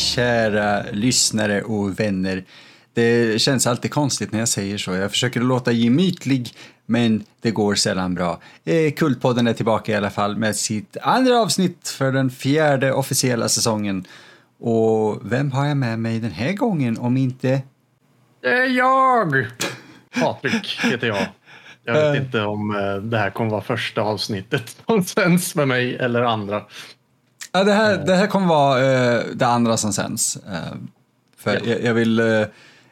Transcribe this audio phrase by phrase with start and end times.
[0.00, 2.44] Kära lyssnare och vänner.
[2.94, 4.94] Det känns alltid konstigt när jag säger så.
[4.94, 6.54] Jag försöker låta gemytlig,
[6.86, 8.40] men det går sällan bra.
[8.64, 13.48] Eh, Kultpodden är tillbaka i alla fall med sitt andra avsnitt för den fjärde officiella
[13.48, 14.04] säsongen.
[14.60, 17.62] Och vem har jag med mig den här gången om inte...
[18.42, 19.46] Det är jag!
[20.20, 21.26] Patrik heter jag.
[21.84, 22.22] Jag vet Eh.
[22.24, 26.62] inte om eh, det här kommer vara första avsnittet som sänds med mig eller andra.
[27.52, 30.36] Ja, det, här, det här kommer vara eh, det andra som sänds.
[30.36, 30.76] Eh,
[31.36, 31.60] för Ja.
[31.64, 32.44] jag, jag, vill, eh,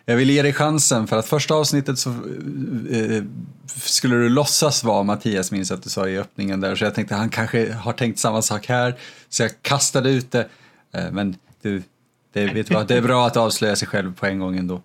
[0.04, 2.14] jag vill ge dig chansen, för att första avsnittet så
[3.76, 7.14] skulle du låtsas vara Mattias, minns att du sa i öppningen där, så jag tänkte
[7.14, 8.94] han kanske har tänkt samma sak här,
[9.28, 10.48] så jag kastade ut det.
[11.10, 11.82] Men du,
[12.32, 14.82] det, vet du vad, det är bra att avslöja sig själv på en gång ändå.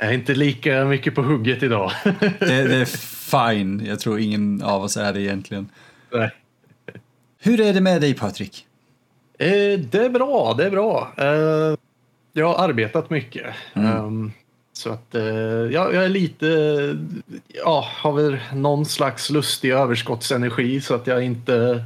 [0.00, 1.92] Jag är inte lika mycket på hugget idag.
[2.04, 2.18] Det,
[2.48, 2.84] det är
[3.54, 5.68] fine, jag tror ingen av oss är det egentligen.
[6.12, 6.30] Nej.
[7.38, 8.65] Hur är det med dig Patrik?
[9.38, 11.12] Eh, det är bra, det är bra.
[11.16, 11.78] Eh,
[12.32, 13.54] jag har arbetat mycket.
[13.74, 14.32] Ehm,
[14.72, 16.46] så att eh, jag, jag är lite,
[17.46, 21.84] ja, har väl någon slags lustig överskottsenergi så att jag inte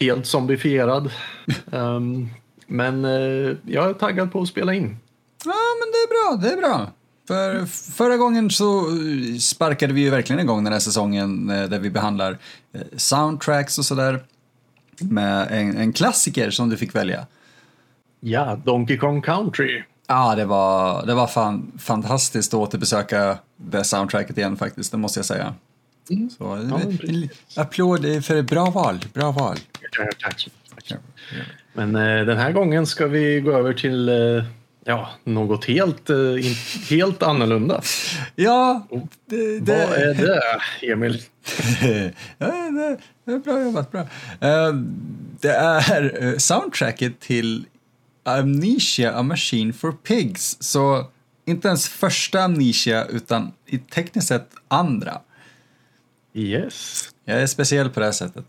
[0.00, 1.10] helt zombifierad.
[1.72, 2.28] Ehm,
[2.66, 4.96] men eh, jag är taggad på att spela in.
[5.44, 6.90] Ja, men det är bra, det är bra.
[7.28, 8.84] För förra gången så
[9.40, 12.38] sparkade vi ju verkligen igång den här säsongen eh, där vi behandlar
[12.72, 14.24] eh, soundtracks och sådär.
[15.00, 17.26] Med en, en klassiker som du fick välja.
[18.20, 19.82] Ja, Donkey Kong Country.
[20.06, 25.18] Ja, det var, det var fan fantastiskt att återbesöka det soundtracket igen faktiskt, det måste
[25.18, 25.54] jag säga.
[26.38, 27.58] Så, Ja, precis.
[27.58, 29.56] applåd för ett bra val, bra val.
[30.22, 31.00] Tack så mycket.
[31.72, 34.44] Men eh, den här gången ska vi gå över till eh,
[34.84, 36.16] ja, något helt, eh,
[36.90, 37.82] helt annorlunda.
[38.34, 38.86] Ja,
[39.26, 40.42] det, det, Vad är det,
[40.92, 41.22] Emil?
[42.38, 44.00] ja, det, det är bra jobbat, bra.
[44.40, 44.74] Eh,
[45.40, 47.66] det är eh, soundtracket till
[48.22, 50.56] Amnesia, A Machine for Pigs.
[50.60, 51.06] Så
[51.44, 55.20] inte ens första Amnesia, utan i tekniskt sett andra.
[56.34, 57.08] Yes.
[57.24, 58.44] Jag är speciell på det här sättet.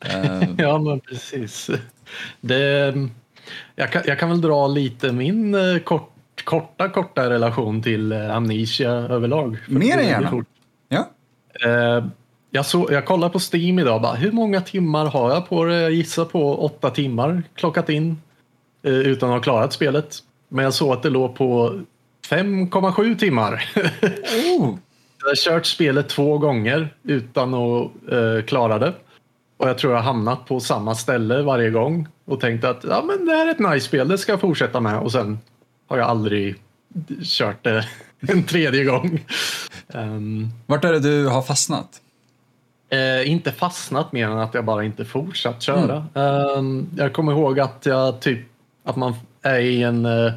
[0.58, 1.70] Ja, men precis.
[2.40, 2.94] Det,
[3.76, 6.12] jag, kan, jag kan väl dra lite min eh, kort,
[6.44, 9.56] korta, korta relation till eh, Amnesia överlag.
[9.68, 10.44] Mer än är gärna.
[10.88, 11.10] ja.
[11.64, 12.04] Eh,
[12.50, 14.02] jag, så, jag kollade på Steam idag.
[14.02, 15.80] Bara, hur många timmar har jag på det?
[15.80, 18.20] Jag gissar på åtta timmar klockat in
[18.82, 20.18] eh, utan att ha klarat spelet.
[20.48, 21.80] Men jag såg att det låg på
[22.28, 23.72] 5,7 timmar.
[24.58, 24.78] Oh.
[25.22, 28.94] jag har kört spelet två gånger utan att eh, klara det.
[29.60, 33.04] Och jag tror jag har hamnat på samma ställe varje gång och tänkt att ja,
[33.06, 34.98] men det här är ett nice spel, det ska jag fortsätta med.
[34.98, 35.38] Och sen
[35.88, 36.54] har jag aldrig
[37.22, 37.84] kört det
[38.20, 39.24] en tredje gång.
[39.94, 41.88] Ehm, Vart är det du har fastnat?
[42.88, 46.06] Eh, inte fastnat mer än att jag bara inte fortsatt köra.
[46.14, 46.62] Eh,
[46.96, 48.40] jag kommer ihåg att jag typ
[48.84, 50.32] att man är i en, eh,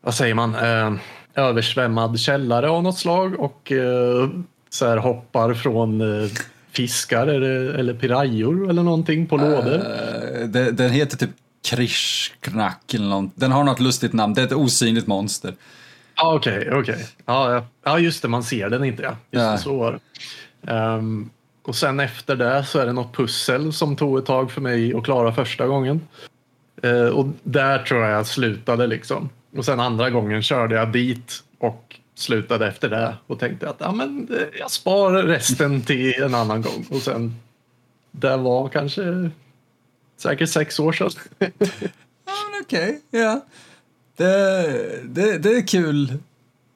[0.00, 0.92] vad säger man, eh,
[1.34, 4.28] översvämmad källare av något slag och eh,
[4.70, 6.30] så här hoppar från eh,
[6.78, 9.74] fiskar eller, eller pirajor eller någonting på lådor.
[9.74, 11.30] Eh, det, den heter typ
[11.70, 13.30] Krishknack eller något.
[13.34, 14.34] Den har något lustigt namn.
[14.34, 15.54] Det är ett osynligt monster.
[16.22, 17.06] Okej, okej.
[17.26, 17.66] Ja, ja.
[17.84, 19.02] ja, just det, man ser den inte.
[19.02, 19.08] Ja.
[19.30, 19.52] Just Ja.
[19.52, 20.72] det, så var det.
[20.72, 21.30] Ehm,
[21.62, 24.94] och sen efter det så är det något pussel som tog ett tag för mig
[24.94, 26.00] att klara första gången.
[26.82, 29.28] Eh, och där tror jag jag slutade liksom.
[29.56, 33.92] Och sen andra gången körde jag dit och slutade efter det och tänkte att ja,
[33.92, 36.86] men, eh, jag sparar resten till en annan gång.
[36.90, 37.34] Och sen,
[38.10, 39.30] det var kanske
[40.16, 41.10] säkert sex år sedan.
[41.38, 43.00] Ja, men okej.
[43.10, 43.40] Ja.
[44.16, 46.12] Det, det, det är kul.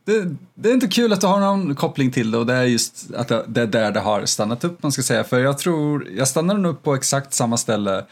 [0.04, 2.62] Det, det är inte kul att du har någon koppling till det och det är
[2.62, 5.24] just att det, är där det har stannat upp, man ska säga.
[5.24, 8.04] För jag tror, jag stannade nog upp på exakt samma ställe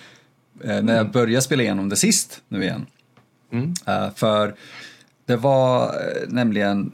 [0.64, 2.86] eh, när jag började spela igenom det sist, nu igen.
[3.52, 3.74] Mm.
[3.86, 4.54] Eh, för
[5.26, 6.92] det var eh, nämligen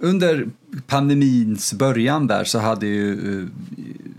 [0.00, 0.48] under
[0.86, 3.48] pandemins början där så hade ju eh,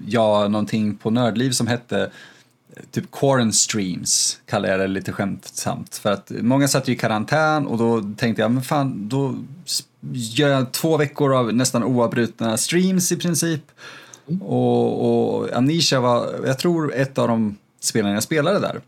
[0.08, 2.12] jag någonting på Nördliv som hette
[2.76, 5.96] eh, typ quarantine streams, kallar jag det lite skämtsamt.
[5.96, 9.36] För att många satt ju i karantän och då tänkte jag, men fan, då
[10.12, 13.62] gör jag två veckor av nästan oavbrutna streams i princip.
[14.42, 18.82] Och, och Amnesia var, jag tror, ett av de spelen jag spelade där.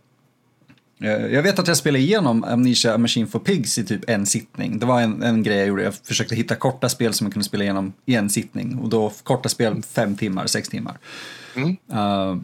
[1.01, 4.25] Eh, Jag vet att jag spelade igenom Amnesia A Machine for Pigs i typ en
[4.25, 4.79] sittning.
[4.79, 5.83] Det var en, en grej jag gjorde.
[5.83, 8.79] Jag försökte hitta korta spel som man kunde spela igenom i en sittning.
[8.79, 10.97] Och då korta spel fem timmar, sex timmar.
[11.55, 11.77] Mm.
[11.93, 12.37] Eh,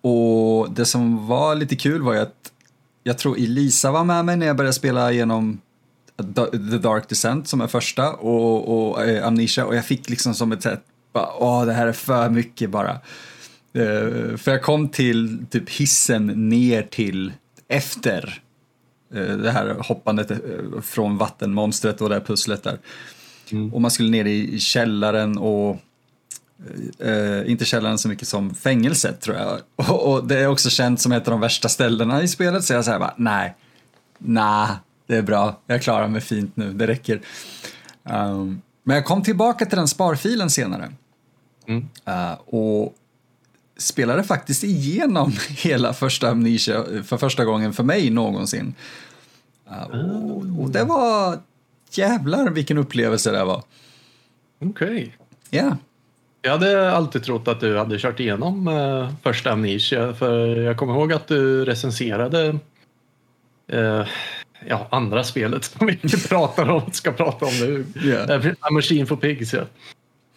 [0.00, 2.52] och det som var lite kul var ju att
[3.02, 5.60] jag tror Elisa var med mig när jag började spela igenom
[6.16, 10.52] The Dark Descent som är första och, och eh, Amnesia och jag fick liksom som
[10.52, 10.82] ett sätt,
[11.38, 12.90] åh det här är för mycket bara.
[13.74, 17.32] Eh, för jag kom till typ hissen ner till
[17.72, 18.42] efter
[19.14, 20.38] Eh, det här hoppandet eh,
[20.82, 22.78] från vattenmonstret och det här pusslet där.
[23.50, 23.74] Mm.
[23.74, 25.76] Och man skulle ner i källaren och
[27.04, 29.60] Uh, inte källaren så mycket som fängelset tror jag.
[29.90, 32.72] Och, och, det är också känt som ett av de värsta ställena i spelet så
[32.72, 33.54] jag säger bara nej,
[34.18, 34.68] nej,
[35.06, 37.20] det är bra, jag klarar mig fint nu, det räcker.
[38.02, 40.92] Um, men jag kom tillbaka till den sparfilen senare.
[41.66, 41.88] Mm.
[42.08, 42.94] Uh, och
[43.76, 48.74] spelade faktiskt igenom hela första Amnesia för första gången för mig någonsin.
[49.70, 51.38] Uh, och, och, det var
[51.90, 53.62] jävlar vilken upplevelse det var.
[54.58, 54.68] Okej.
[54.86, 55.10] Okay.
[55.50, 55.62] Ja.
[55.62, 55.76] Yeah.
[56.44, 60.94] Jag hade alltid trott att du hade kört igenom uh, första Amnesia för jag kommer
[60.94, 62.58] ihåg att du recenserade
[63.72, 64.06] uh,
[64.66, 67.86] ja, andra spelet som vi inte pratar om, ska prata om nu.
[68.04, 68.46] Yeah.
[68.46, 69.54] Uh, Machine for Pigs.
[69.54, 69.64] Ja.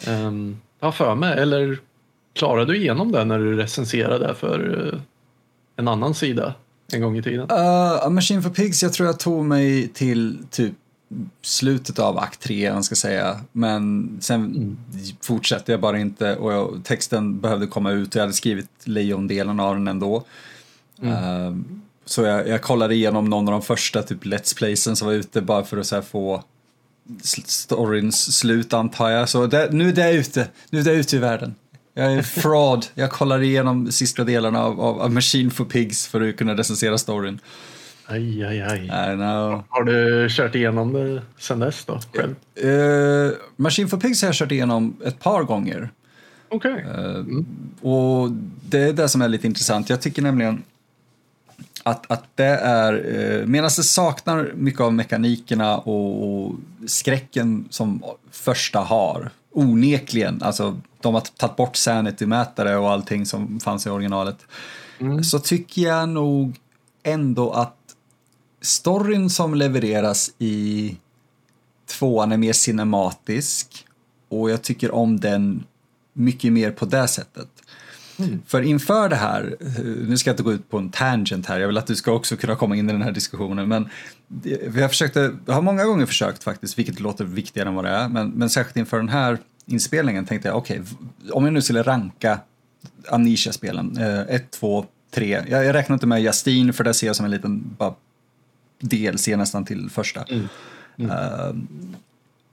[0.08, 1.80] Um, jag för mig, eller
[2.36, 5.00] klarade du igenom det när du recenserade för uh,
[5.76, 6.54] en annan sida
[6.94, 7.52] en gång i tiden?
[7.52, 10.74] Uh, Machine for Pigs, jag tror jag tog mig till typ
[11.42, 13.40] slutet av akt 3, man ska säga.
[13.52, 14.78] Men sen mm.
[15.22, 19.60] fortsatte jag bara inte och jag, texten behövde komma ut och jag hade skrivit lejondelen
[19.60, 20.24] av den ändå.
[21.02, 21.14] Mm.
[21.14, 21.58] Uh,
[22.06, 25.42] så jag, jag kollade igenom någon av de första typ Let's Playsen som var ute
[25.42, 26.44] bara för att så få
[27.46, 29.30] storyns slut antar jag.
[29.30, 31.56] Så det, nu är det ute, nu är det ute i världen.
[31.98, 36.30] Jag är fraud, jag kollar igenom sista delarna av, av, av Machine for Pigs för
[36.30, 37.40] att kunna recensera storyn.
[38.06, 38.86] Aj, aj, aj.
[38.86, 39.64] I know.
[39.70, 42.00] Har du kört igenom det sen dess då?
[42.14, 42.36] Själv?
[42.64, 45.90] Uh, Machine for Pigs har jag kört igenom ett par gånger.
[46.50, 46.74] Okej.
[46.74, 46.84] Okay.
[46.84, 47.46] Uh, mm.
[47.82, 48.32] Och
[48.70, 49.90] det är det som är lite intressant.
[49.90, 50.64] Jag tycker nämligen
[51.84, 56.56] att, att det är, uh, medan det saknar mycket av mekanikerna och, och
[56.86, 63.88] skräcken som första har, onekligen, alltså de har tagit bort sanity-mätare och allting som fanns
[63.88, 64.38] i originalet,
[65.00, 65.24] mm.
[65.24, 66.56] så tycker jag nog
[67.04, 67.78] ändå att
[68.62, 70.98] storyn som levereras i
[71.86, 73.86] tvåan är mer cinematisk
[74.30, 75.64] och jag tycker om den
[76.14, 77.50] mycket mer på det sättet.
[78.20, 78.42] Mm.
[78.48, 79.56] För inför det här,
[80.08, 82.12] nu ska jag inte gå ut på en tangent här, jag vill att du ska
[82.12, 83.90] också kunna komma in i den här diskussionen, men
[84.68, 87.92] vi har försökte, jag har många gånger försökt faktiskt, vilket låter viktigare än vad det
[87.92, 91.62] är, men, men särskilt inför den här inspelningen tänkte jag, okej, okay, om jag nu
[91.62, 92.40] skulle ranka
[93.10, 93.98] Amnesia-spelen,
[94.30, 97.76] 1, 2, 3, jag, räknar inte med Justine för det ser jag som en liten
[97.78, 97.94] bara
[98.80, 100.24] DLC nästan till första.
[100.24, 100.48] Mm.
[100.98, 101.12] Mm.
[101.12, 101.56] Uh,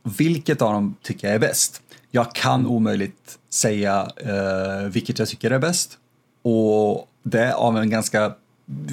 [0.03, 1.83] vilket av dem tycker jag är bäst?
[2.15, 5.99] Jag kan omöjligt säga uh, vilket jag tycker är bäst.
[6.43, 8.35] Och det är av en ganska,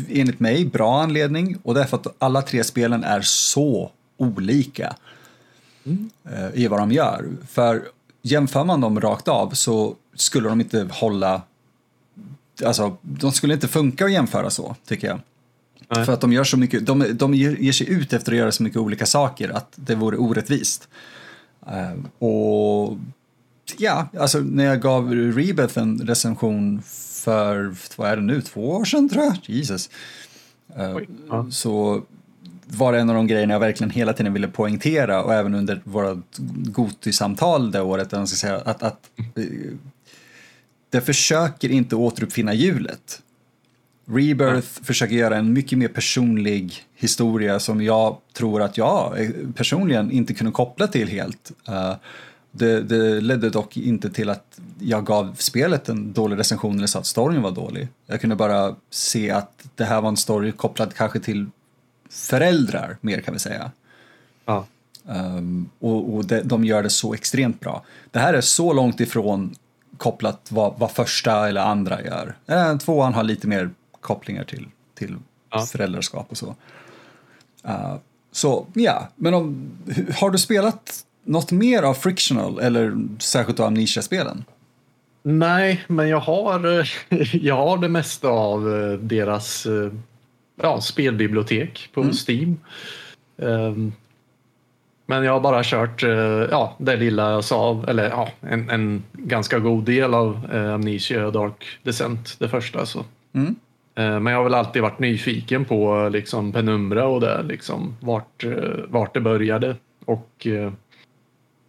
[0.10, 1.58] enligt mig, bra anledning.
[1.64, 4.96] Och det är för att alla tre spelen är så olika
[5.86, 6.10] mm.
[6.32, 7.26] uh, i vad de gör.
[7.48, 7.84] För
[8.22, 11.42] jämför man dem rakt av så skulle de inte hålla
[12.66, 15.20] Alltså, de skulle inte funka att jämföra så, tycker jag.
[15.90, 16.06] Nej.
[16.06, 18.64] För att de gör så mycket, de, de ger sig ut efter att göra så
[18.64, 20.88] mycket olika saker att det vore orättvist.
[21.72, 22.98] Uh, och
[23.78, 26.82] ja, alltså när jag gav Rebeth en recension
[27.24, 29.38] för, vad är det nu, två år sedan tror jag?
[29.46, 29.90] Jesus.
[31.30, 31.48] Ja.
[31.52, 32.04] Så
[32.66, 35.82] var det en av de grejerna jag verkligen hela tiden ville poängtera och även under
[35.84, 39.74] våra Goti-samtal det året, att, att uh,
[40.90, 43.22] det försöker inte återuppfinna hjulet.
[44.12, 44.84] Rebirth ja.
[44.84, 50.34] försöker göra en mycket mer personlig historia som jag tror att jag eh, personligen inte
[50.34, 51.52] kunde koppla till helt.
[51.70, 51.94] Uh,
[52.52, 57.00] det, det, ledde dock inte till att jag gav spelet en dålig recension eller sa
[57.00, 57.88] att storyn var dålig.
[58.06, 61.48] Jag kunde bara se att det här var en story kopplad kanske till
[62.10, 63.72] föräldrar mer kan vi säga.
[64.46, 64.66] Ja.
[65.06, 67.84] Um, och, och de, de gör det så extremt bra.
[68.12, 69.56] Det här är så långt ifrån
[69.98, 72.36] kopplat vad, vad första eller andra gör.
[72.48, 73.70] Eh, tvåan har lite mer
[74.02, 75.18] kopplingar till, till
[75.52, 75.66] ja.
[75.66, 76.56] föräldraskap och så.
[77.66, 77.96] Uh,
[78.32, 79.72] så ja, men om,
[80.20, 84.44] har du spelat något mer av Frictional eller särskilt av Amnesia-spelen?
[85.24, 86.90] Nej, men jag har,
[87.36, 89.92] jag har det mesta av eh, deras eh,
[90.62, 92.14] ja, spelbibliotek på mm.
[92.28, 92.58] Steam.
[93.36, 93.94] Um,
[95.06, 96.04] men jag har bara kört
[96.52, 101.66] ja, det lilla jag sa, eller ja, en, en ganska god del av Amnesia Dark
[101.84, 102.86] Descent, det första.
[102.86, 103.06] Så.
[103.34, 103.56] Mm.
[104.00, 108.44] Eh, men jag har väl alltid varit nyfiken på liksom Penumbra och det, liksom, vart,
[108.44, 109.76] eh, vart det började.
[110.06, 110.72] Och, eh,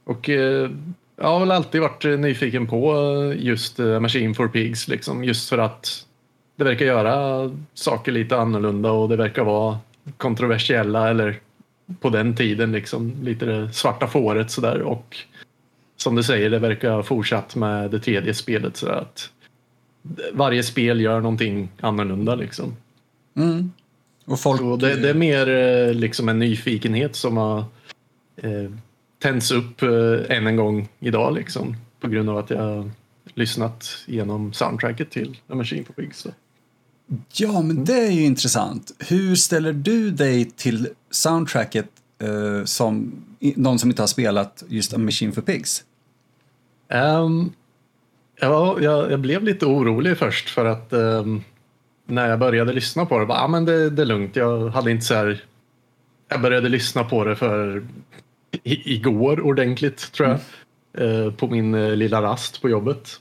[0.05, 2.95] och jag har väl alltid varit nyfiken på
[3.37, 6.07] just Machine for Pigs, liksom, just för att
[6.57, 9.79] det verkar göra saker lite annorlunda och det verkar vara
[10.17, 11.41] kontroversiella eller
[12.01, 15.17] på den tiden liksom lite det svarta fåret sådär och
[15.97, 19.31] som du säger, det verkar ha fortsatt med det tredje spelet så att
[20.33, 22.77] varje spel gör någonting annorlunda liksom.
[23.37, 23.73] Mm.
[24.25, 24.61] Och folk...
[24.61, 27.59] Så det, det är mer eh, liksom en nyfikenhet som har
[28.37, 28.71] eh,
[29.19, 31.77] tänts upp eh, än en gång idag liksom.
[32.01, 32.91] På grund av att jag har
[33.35, 36.27] lyssnat genom soundtracket till A Machine for Pigs.
[37.33, 38.93] Ja, men det är ju intressant.
[38.99, 41.89] Hur ställer du dig till soundtracket
[42.19, 45.85] eh, som någon som inte har spelat just A Machine for Pigs?
[46.89, 47.53] Ehm,
[48.41, 51.25] ja, jag, jag blev lite orolig först för att eh,
[52.07, 54.37] när jag började lyssna på det, bara, ah, men det, det är lugnt.
[54.37, 55.45] Jag hade inte så här...
[56.29, 57.83] Jag började lyssna på det för
[58.63, 60.39] i, igår ordentligt tror jag.
[61.07, 63.21] eh, på min eh, lilla rast på jobbet.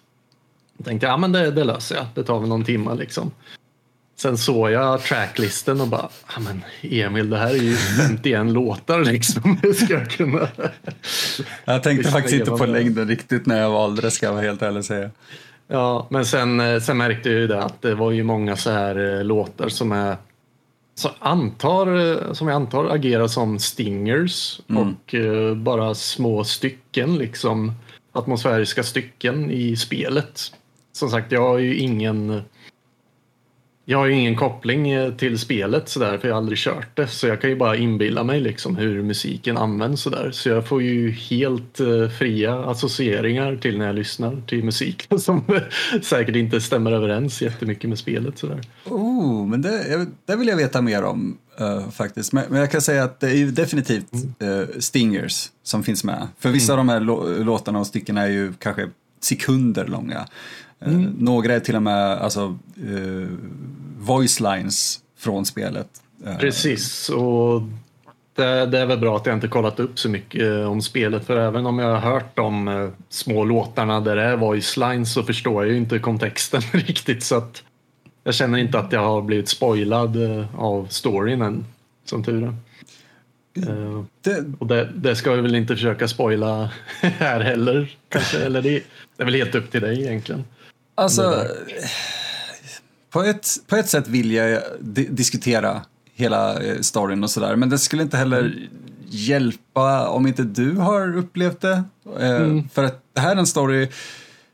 [0.77, 2.05] Jag tänkte ja men det, det löser jag.
[2.15, 3.31] Det tar väl någon timme liksom.
[4.21, 9.03] Sen såg jag tracklisten och bara, ja men Emil det här är ju 51 låtar
[9.03, 9.59] liksom.
[9.63, 10.47] Hur ska jag kunna?
[11.65, 14.61] Jag tänkte faktiskt inte på längden riktigt när jag valde det, ska jag vara helt
[14.61, 15.09] ärlig säga.
[15.67, 18.71] Ja, men sen, eh, sen märkte jag ju det att det var ju många så
[18.71, 20.17] här eh, låtar som är
[20.95, 27.71] som, antar, eh, som jag antar agerar som stingers och eh, bara små stycken, liksom
[28.11, 30.41] atmosfäriska stycken i spelet.
[30.91, 32.41] Som sagt, jag har ju ingen
[33.89, 37.07] jag har ju ingen koppling eh, till spelet sådär för jag har aldrig kört det.
[37.07, 40.31] Så jag kan ju bara inbilla mig liksom hur musiken används sådär.
[40.33, 45.43] Så jag får ju helt eh, fria associeringar till när jag lyssnar till musik som
[46.01, 48.61] säkert inte stämmer överens jättemycket med spelet sådär.
[48.85, 52.33] Oh, men det, det vill jag veta mer om eh, faktiskt.
[52.33, 56.27] Men, men jag kan säga att det är ju definitivt eh, stingers som finns med.
[56.39, 58.89] För vissa av de här lå- låtarna och styckena är ju kanske
[59.21, 60.25] sekunder långa.
[60.79, 63.27] Eh, Några är till och med alltså, eh,
[63.97, 65.87] voice lines från spelet.
[66.25, 67.61] Eh, Precis, och
[68.35, 71.37] det, det är väl bra att jag inte kollat upp så mycket om spelet för
[71.37, 75.63] även om jag har hört de små låtarna där det är voice lines så förstår
[75.63, 77.63] jag ju inte kontexten riktigt så att
[78.23, 80.17] jag känner inte att jag har blivit spoilad
[80.57, 81.65] av storyn än,
[82.05, 82.53] som tur är.
[84.21, 86.69] Det, Och det, det ska vi väl inte försöka spoila
[87.01, 88.69] här heller kanske, eller det,
[89.17, 90.43] det är väl helt upp till dig egentligen.
[91.03, 91.47] Alltså,
[93.09, 95.81] på ett, på ett sätt vill jag di diskutera
[96.13, 98.69] hela eh, storyn och sådär, men det skulle inte heller
[99.09, 101.83] hjälpa om inte du har upplevt det.
[102.19, 103.89] Eh, För att det här är en story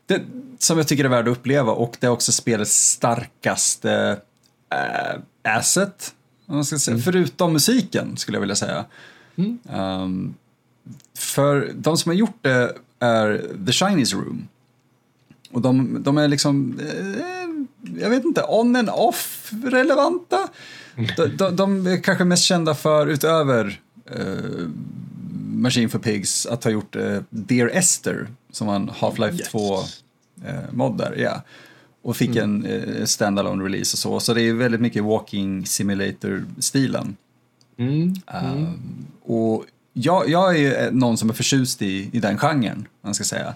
[0.06, 0.22] det,
[0.58, 4.20] som jag tycker är värd att uppleva och det är också spelets starkaste
[4.72, 5.20] eh,
[5.56, 6.14] asset,
[6.46, 6.98] om man ska säga.
[6.98, 8.84] förutom musiken skulle jag vilja säga.
[9.72, 10.34] Um,
[11.18, 14.48] för de som har gjort det är The Chinese Room.
[15.50, 20.48] Och de, de är liksom, eh, jag vet inte, on and off relevanta.
[21.16, 24.68] De, de, de är kanske mest kända för, utöver eh,
[25.56, 29.48] Machine for Pigs, att ha gjort eh, Dear Esther, som var en Half-Life Yes.
[29.48, 29.78] 2
[30.44, 31.42] eh, där, ja.
[32.02, 34.20] Och fick en eh, standalone release och så.
[34.20, 37.16] Så det är väldigt mycket walking simulator-stilen.
[37.78, 38.14] Mm.
[38.44, 43.14] Um, och jag, jag är ju någon som är förtjust i, i den genren, man
[43.14, 43.54] ska säga.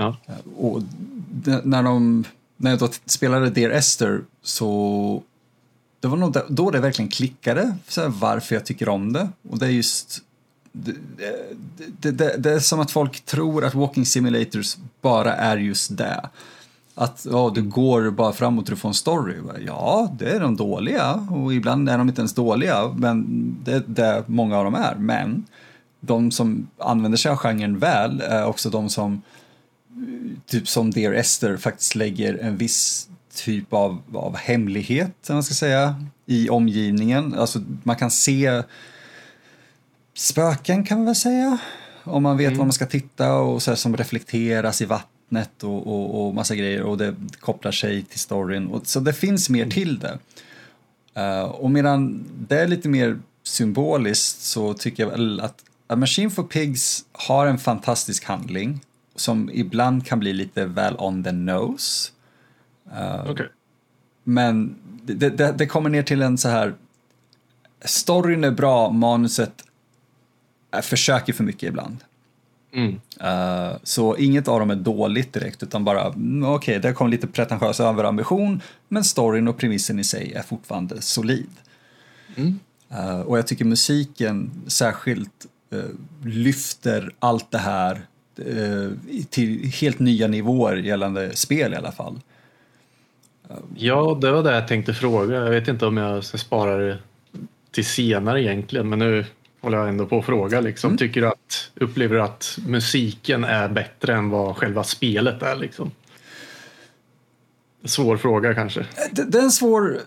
[0.00, 0.16] Ja.
[0.56, 0.82] Och
[1.30, 2.24] d- när, de,
[2.56, 5.22] när jag då spelade Dear Esther så
[6.00, 9.28] det var nog då det verkligen klickade så här, varför jag tycker om det.
[9.50, 10.18] Och det är just
[10.72, 10.94] det,
[12.00, 16.28] det, det, det är som att folk tror att walking simulators bara är just det.
[16.94, 19.34] Att ja, du går bara framåt du får en story.
[19.66, 23.26] Ja, det är de dåliga och ibland är de inte ens dåliga, men
[23.64, 24.94] det är det många av dem är.
[24.94, 25.44] Men
[26.00, 29.22] de som använder sig av genren väl är också de som
[30.46, 36.04] typ som Dear Esther faktiskt lägger en viss typ av, av hemlighet, man ska säga,
[36.26, 37.34] i omgivningen.
[37.34, 38.62] Alltså man kan se
[40.14, 41.58] spöken kan man väl säga.
[42.04, 45.86] Om man vet var man ska titta och så här, som reflekteras i vattnet och,
[45.86, 48.66] och, och massa grejer och det kopplar sig till storyn.
[48.66, 50.18] Och, så det finns mer till det.
[51.14, 56.30] Eh, och medan det är lite mer symboliskt så tycker jag väl att A Machine
[56.30, 58.80] for Pigs har en fantastisk handling
[59.14, 62.10] som ibland kan bli lite väl on the nose.
[62.92, 63.48] Eh, Okej.
[64.24, 66.74] men det, det, det kommer ner till en så här...
[67.84, 69.64] Storyn är bra, manuset
[70.82, 71.96] försöker för mycket ibland.
[72.72, 73.00] Mm.
[73.20, 77.26] Eh, så inget av dem är dåligt direkt, utan bara mm, okej, det kom lite
[77.26, 81.50] pretentiös överambition, men storyn och premissen i sig är fortfarande solid.
[82.36, 82.58] Mm.
[82.90, 85.46] Eh, och jag tycker musiken särskilt
[86.24, 88.06] lyfter allt det här
[89.30, 92.20] till helt nya nivåer gällande spel i alla fall.
[93.76, 95.36] Ja, det var det jag tänkte fråga.
[95.36, 96.98] Jag vet inte om jag ska spara det
[97.70, 99.24] till senare egentligen, men nu
[99.60, 100.60] håller jag ändå på att fråga.
[100.60, 100.96] Liksom.
[100.96, 105.56] Tycker du att, upplever du att musiken är bättre än vad själva spelet är?
[105.56, 105.90] Liksom?
[107.84, 108.86] Svår fråga kanske.
[109.12, 109.98] Det, det är en svår,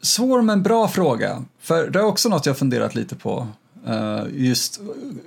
[0.00, 1.44] svår men bra fråga.
[1.60, 3.48] För det är också något jag funderat lite på.
[3.88, 4.80] Uh, just,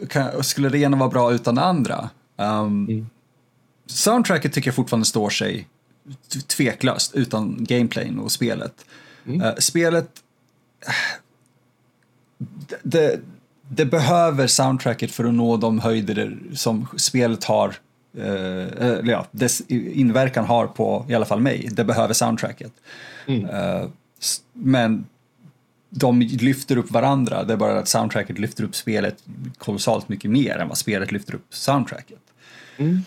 [0.09, 2.09] kan, skulle det ena vara bra utan det andra?
[2.39, 3.09] Um, mm.
[3.85, 5.67] Soundtracket tycker jag fortfarande står sig
[6.47, 8.85] tveklöst utan gameplayn och spelet.
[9.25, 9.41] Mm.
[9.41, 10.09] Uh, spelet...
[12.83, 13.19] Det,
[13.69, 17.75] det, behöver soundtracket för att nå de höjder som spelet har
[18.17, 21.69] Uh, ja, dess inverkan har på i alla fall mig.
[21.71, 22.71] Det behöver soundtracket.
[23.27, 23.49] Mm.
[23.49, 23.89] Uh,
[24.53, 25.05] men
[25.89, 27.43] de lyfter upp varandra.
[27.43, 29.23] Det är bara att soundtracket lyfter upp spelet
[29.57, 32.19] kolossalt mycket mer än vad spelet lyfter upp soundtracket.
[32.79, 32.99] Mm.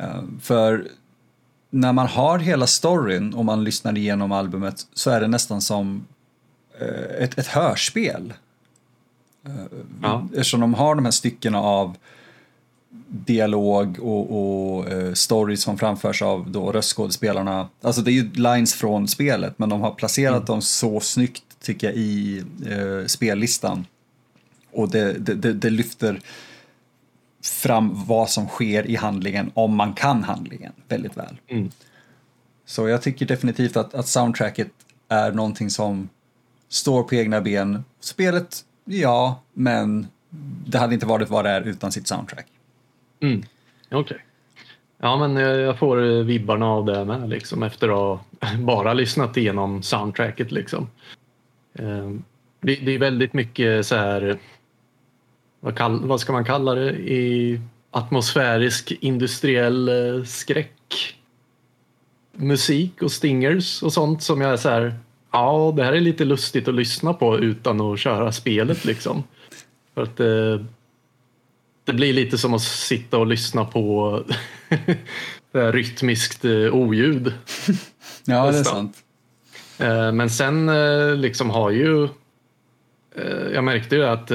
[0.00, 0.88] Uh, för
[1.70, 6.06] när man har hela storyn och man lyssnar igenom albumet så är det nästan som
[7.18, 8.32] ett, ett hörspel.
[10.02, 10.28] Ja.
[10.32, 11.96] Eftersom de har de här styckena av
[13.08, 14.84] dialog och, och
[15.18, 17.68] stories som framförs av då röstskådespelarna.
[17.82, 20.44] Alltså det är ju lines från spelet men de har placerat mm.
[20.44, 23.86] dem så snyggt tycker jag i uh, spellistan.
[24.72, 26.20] Och det, det, det, det, lyfter
[27.42, 31.36] fram vad som sker i handlingen om man kan handlingen väldigt väl.
[31.48, 31.70] Mm.
[32.64, 34.70] Så jag tycker definitivt att, att soundtracket
[35.08, 36.08] är någonting som
[36.68, 37.84] står på egna ben.
[38.00, 40.06] Spelet, ja, men
[40.66, 42.46] det hade inte varit vad det är utan sitt soundtrack.
[43.20, 43.42] Mm.
[43.86, 43.98] Okej.
[43.98, 44.18] Okay.
[44.98, 48.20] Ja, men jag får vibbarna av det med liksom efter att ha
[48.58, 50.88] bara lyssnat igenom soundtracket liksom.
[51.74, 52.24] Ehm,
[52.60, 54.38] det är väldigt mycket så här,
[55.62, 61.16] vad, kall, vad ska man kalla det, i atmosfärisk industriell eh, skräck.
[62.32, 64.94] Musik och stingers och sånt som jag är så här,
[65.32, 69.24] ja det här är lite lustigt att lyssna på utan att köra spelet liksom.
[69.94, 70.66] För att eh,
[71.84, 74.18] det blir lite som att sitta och lyssna på
[75.52, 77.32] rytmiskt eh, oljud.
[78.24, 78.96] ja, det är sant.
[79.78, 80.70] Eh, men sen
[81.20, 82.08] liksom har ju
[83.54, 84.32] jag märkte ju att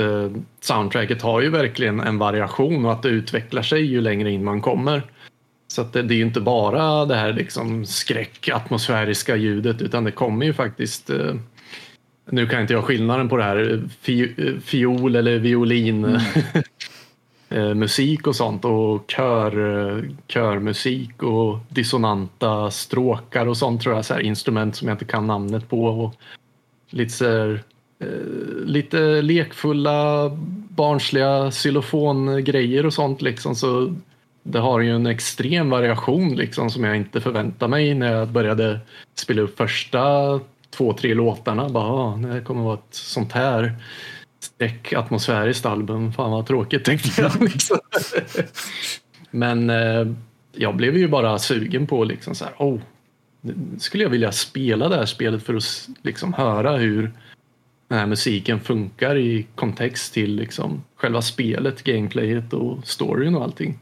[0.59, 4.61] soundtracket har ju verkligen en variation och att det utvecklar sig ju längre in man
[4.61, 5.03] kommer.
[5.67, 10.11] Så det, det är ju inte bara det här liksom skräck, atmosfäriska ljudet utan det
[10.11, 11.11] kommer ju faktiskt
[12.29, 13.83] nu kan inte jag skillnaden på det här
[14.59, 16.21] fiol eller violin mm.
[17.49, 19.51] eh, musik och sånt och kör,
[19.97, 25.05] eh, körmusik och dissonanta stråkar och sånt tror jag, så här, instrument som jag inte
[25.05, 25.85] kan namnet på.
[25.85, 26.13] Och
[26.89, 27.59] lite, så här, eh,
[27.99, 30.29] Eh, lite lekfulla,
[30.69, 33.55] barnsliga xylofongrejer och sånt liksom.
[33.55, 33.95] Så
[34.43, 38.79] det har ju en extrem variation liksom som jag inte förväntade mig när jag började
[39.15, 41.69] spela upp första två, tre låtarna.
[41.69, 43.73] Bara, ah, det kommer vara ett sånt här
[44.39, 46.13] streck atmosfäriskt album.
[46.13, 47.41] Fan vad tråkigt tänkte jag.
[47.41, 47.77] Liksom.
[49.31, 50.07] Men eh,
[50.51, 52.79] jag blev ju bara sugen på liksom så här, oh,
[53.77, 57.11] skulle jag vilja spela det här spelet för att liksom höra hur
[57.87, 63.79] den här musiken funkar i kontext till liksom själva spelet, gameplayet och storyn och allting.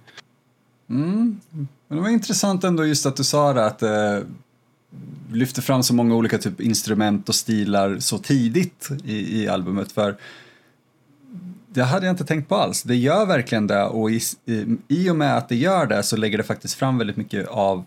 [0.89, 1.39] Mm.
[1.87, 4.19] Men det var intressant ändå just att du sa det att eh,
[5.31, 10.15] lyfter fram så många olika typ instrument och stilar så tidigt i, i albumet för
[11.67, 12.83] det hade jag inte tänkt på alls.
[12.83, 14.19] Det gör verkligen det och i,
[14.87, 17.85] i och med att det gör det så lägger det faktiskt fram väldigt mycket av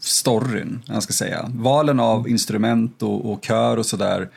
[0.00, 1.50] storyn, jag ska säga.
[1.54, 4.28] Valen av instrument och, och kör och sådär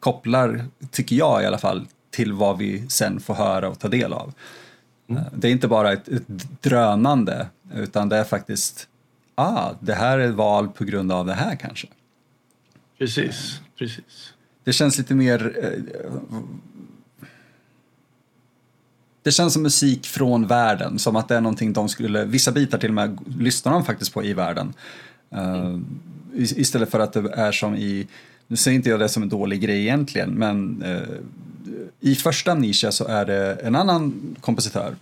[0.00, 4.12] kopplar, tycker jag i alla fall, till vad vi sen får höra och ta del
[4.12, 4.32] av.
[5.08, 5.22] Mm.
[5.34, 8.88] Det är inte bara ett, ett drönande, utan det är faktiskt,
[9.34, 11.86] ah, det här är val på grund av det här kanske.
[12.98, 14.34] Precis, precis.
[14.64, 16.40] Det känns lite mer, eh,
[19.22, 22.78] det känns som musik från världen, som att det är någonting de skulle, vissa bitar
[22.78, 24.72] till och med lyssnar de faktiskt på i världen.
[25.36, 25.78] Uh,
[26.34, 28.06] istället för att det är som i,
[28.50, 31.02] nu säger inte jag det som en dålig grej egentligen, men uh,
[32.00, 34.96] i första Amnesia så är det en annan kompositör.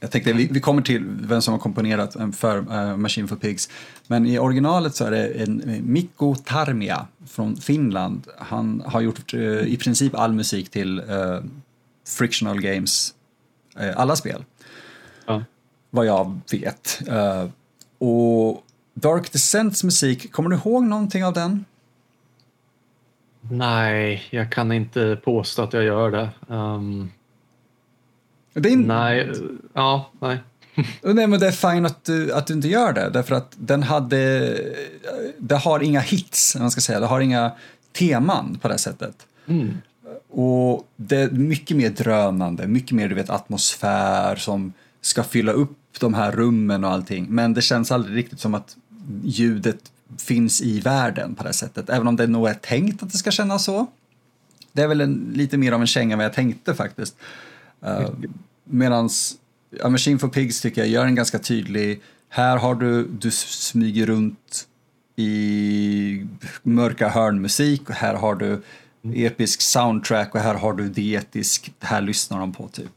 [0.00, 3.68] Jag tänkte, vi, vi kommer till vem som har komponerat för uh, Machine for Pigs,
[4.06, 8.26] men i originalet så är det en Mikko Tarmia från Finland.
[8.38, 11.02] Han har gjort i princip all musik till
[12.06, 13.14] frictional games,
[13.76, 14.44] eh, alla spel.
[15.26, 15.44] Ja.
[15.90, 17.02] Vad jag vet.
[17.08, 17.50] Uh,
[17.98, 21.64] och Dark Descents musik, kommer du ihåg någonting av den?
[23.50, 26.30] Nej, jag kan inte påstå att jag gör det.
[26.46, 27.10] Um...
[28.52, 28.76] det är...
[28.76, 29.32] Nej,
[29.72, 30.38] ja, nej.
[31.02, 33.82] nej men det är fint att du, att du inte gör det därför att den
[33.82, 34.54] hade,
[35.38, 37.52] det har inga hits, man ska säga, det har inga
[37.92, 39.26] teman på det sättet.
[39.46, 39.78] Mm.
[40.30, 45.78] Och det är mycket mer drönande, mycket mer du vet, atmosfär som ska fylla upp
[46.00, 47.26] de här rummen och allting.
[47.28, 48.76] Men det känns aldrig riktigt som att
[49.22, 51.90] ljudet finns i världen på det sättet.
[51.90, 53.86] Även om det nog är tänkt att det ska kännas så.
[54.72, 57.16] Det är väl en, lite mer av en känga än vad jag tänkte faktiskt.
[57.86, 58.08] Uh,
[58.64, 59.36] medans
[59.82, 64.06] A Machine for Pigs tycker jag gör en ganska tydlig, här har du, du smyger
[64.06, 64.66] runt
[65.16, 66.26] i
[66.62, 68.62] mörka hörnmusik och här har du
[69.14, 72.90] episk soundtrack och här har du dietisk, här lyssnar de på typ.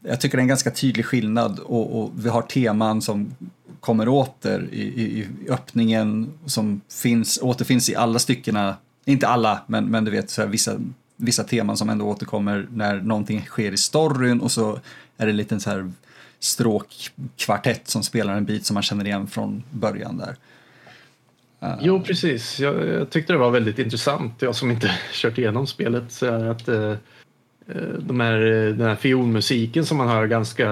[0.00, 3.34] Jag tycker det är en ganska tydlig skillnad och, och vi har teman som
[3.80, 9.84] kommer åter i, i, i, öppningen som finns, återfinns i alla styckena, inte alla, men,
[9.84, 10.80] men du vet så här, vissa,
[11.16, 14.80] vissa teman som ändå återkommer när någonting sker i storyn och så
[15.16, 15.92] är det en liten så här
[16.40, 20.36] stråkkvartett som spelar en bit som man känner igen från början där.
[21.62, 21.78] Uh.
[21.80, 22.60] Jo, precis.
[22.60, 24.42] Jag, jag, tyckte det var väldigt intressant.
[24.42, 26.12] Jag som inte kört igenom spelet.
[26.12, 26.94] Så att, uh,
[27.98, 28.38] de här,
[28.72, 30.68] den här fiolmusiken som man hör ganska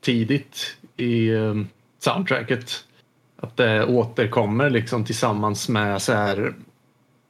[0.00, 1.64] tidigt i uh,
[2.00, 2.84] soundtracket.
[3.36, 6.54] Att det återkommer liksom tillsammans med så här,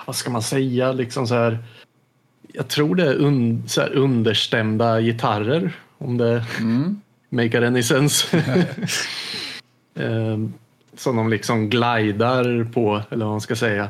[0.06, 1.58] vad ska man säga, liksom så här,
[2.52, 7.00] jag tror det är un, så här understämda gitarrer om det mm.
[7.28, 8.44] make any sense.
[11.00, 13.88] som de liksom glidar på, eller vad man ska säga.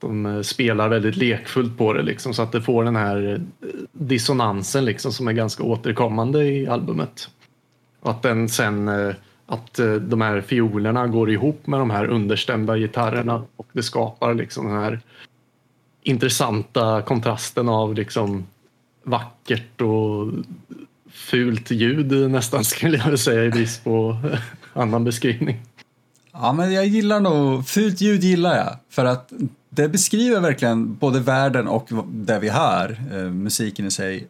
[0.00, 3.68] De eh, spelar väldigt lekfullt på det liksom, så att det får den här eh,
[3.92, 7.28] dissonansen liksom, som är ganska återkommande i albumet.
[8.00, 9.14] Och att den sen eh,
[9.52, 14.34] att eh, de här fiolerna går ihop med de här understämda gitarrerna och det skapar
[14.34, 15.00] liksom den här
[16.02, 18.46] intressanta kontrasten av liksom
[19.02, 20.32] vackert och
[21.10, 24.16] fult ljud nästan skulle jag vilja säga i brist på
[24.72, 25.62] annan beskrivning.
[26.32, 28.76] Ja, men jag gillar nog, fult ljud gillar jag.
[28.90, 29.32] För att
[29.68, 34.26] det beskriver verkligen både världen och det vi hör, eh, musiken i sig.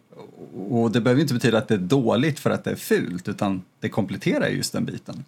[0.55, 3.63] Och det behöver inte betyda att det är dåligt för att det är fult, utan
[3.81, 5.25] det kompletterar just den biten.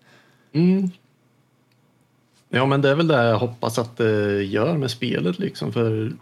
[0.52, 0.90] Mm.
[2.48, 6.12] Ja, men det är väl det jag hoppas att det gör med spelet liksom, för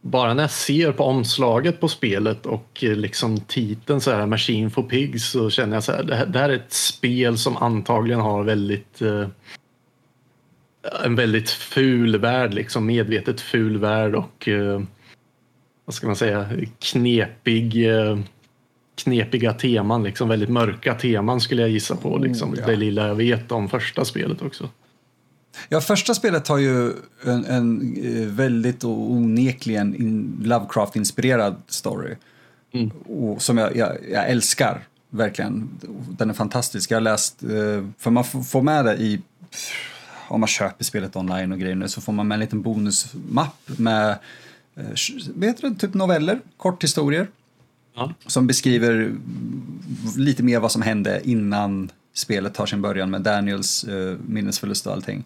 [0.00, 4.70] bara när jag ser på omslaget på spelet och eh, liksom titeln så här Machine
[4.70, 7.56] for Pigs så känner jag så här, det här, det här är ett spel som
[7.56, 9.28] antagligen har väldigt eh,
[11.04, 14.80] en väldigt ful värld, liksom medvetet ful värld och eh,
[15.90, 16.48] vad ska man säga,
[16.78, 18.18] knepig, eh,
[18.94, 22.66] knepiga teman, liksom väldigt mörka teman skulle jag gissa på, liksom, oh, ja.
[22.66, 24.68] det lilla jag vet om första spelet också.
[25.68, 26.92] Ja, första spelet har ju
[27.24, 29.94] en, en eh, väldigt och onekligen
[30.42, 32.14] Lovecraft-inspirerad story.
[32.72, 32.90] Mm.
[32.90, 35.68] Och som jag, jag, jag, älskar, verkligen.
[36.18, 36.90] Den är fantastisk.
[36.90, 39.20] Jag har läst, eh, för man får med det i
[40.28, 43.60] om man köper spelet online och grejer nu så får man med en liten bonusmapp
[43.66, 44.18] med
[45.34, 47.28] vet du, typ noveller, korthistorier.
[47.94, 48.14] Ja.
[48.26, 49.14] Som beskriver
[50.16, 54.92] lite mer vad som hände innan spelet tar sin början med Daniels uh, minnesförlust och
[54.92, 55.24] allting.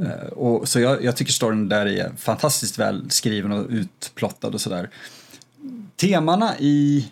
[0.00, 4.60] Uh, och, så jag, jag tycker storyn där är fantastiskt väl skriven och utplottad och
[4.60, 4.90] sådär.
[5.96, 7.08] Temana i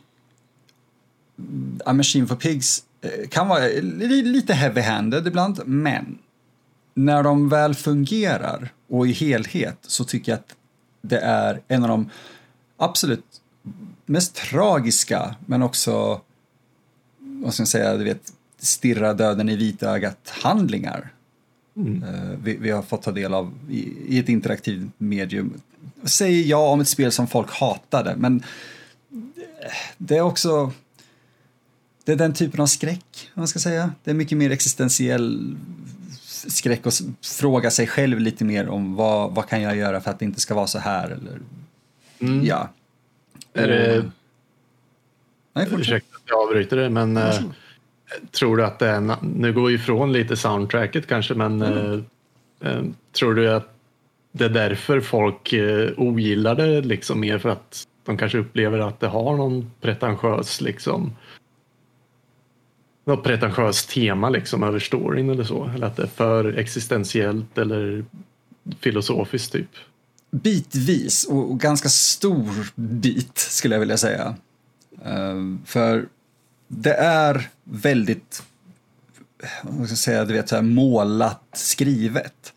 [1.84, 2.84] A Machine for Pigs
[3.30, 3.66] kan vara
[4.22, 6.18] lite heavy-handed ibland, men
[6.94, 10.56] när de väl fungerar och i helhet så tycker jag att
[11.00, 12.10] det är en av de
[12.76, 13.24] absolut
[14.06, 16.20] mest tragiska men också,
[17.18, 21.12] vad ska jag säga, du vet, stirra döden i vita ögat handlingar
[21.76, 22.02] mm.
[22.02, 25.60] uh, vi, vi, har fått ta del av i, i ett interaktivt medium.
[26.04, 28.42] Säger jag om ett spel som folk hatade, men
[29.98, 30.72] det är också
[32.04, 33.92] det är den typen av skräck, man ska säga.
[34.04, 35.56] Det är mycket mer existentiell
[36.48, 40.18] skräck och fråga sig själv lite mer om vad, vad kan jag göra för att
[40.18, 41.38] det inte ska vara så här eller
[42.20, 42.46] mm.
[42.46, 42.68] ja.
[43.52, 44.10] Är det...
[45.52, 47.34] Nej, Ursäkta att jag avbryter det men äh,
[48.30, 52.04] tror du att det är, nu går vi ifrån lite soundtracket kanske men mm.
[52.60, 53.74] äh, tror du att
[54.32, 59.00] det är därför folk äh, ogillar det liksom mer för att de kanske upplever att
[59.00, 61.12] det har någon pretentiös liksom
[63.10, 65.70] något pretentiöst tema liksom över storyn eller så.
[65.74, 68.04] Eller att det är för existentiellt eller
[68.80, 69.70] filosofiskt typ.
[70.30, 74.34] Bitvis och ganska stor bit skulle jag vilja säga.
[75.06, 76.06] Uh, för
[76.68, 78.42] det är väldigt,
[79.62, 82.52] vad ska jag säga, du vet så här målat skrivet.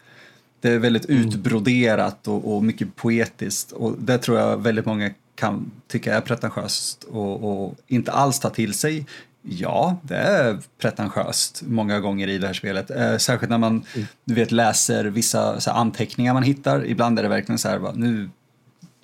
[0.61, 1.27] Det är väldigt mm.
[1.27, 7.03] utbroderat och, och, mycket poetiskt och det tror jag väldigt många kan tycka är pretentiöst
[7.03, 9.05] och, och inte alls ta till sig
[9.43, 12.91] Ja, det är pretentiöst många gånger i det här spelet.
[12.91, 14.07] Eh, särskilt när man mm.
[14.25, 16.85] du vet, läser vissa så här, anteckningar man hittar.
[16.85, 18.29] Ibland är det verkligen så här, va, nu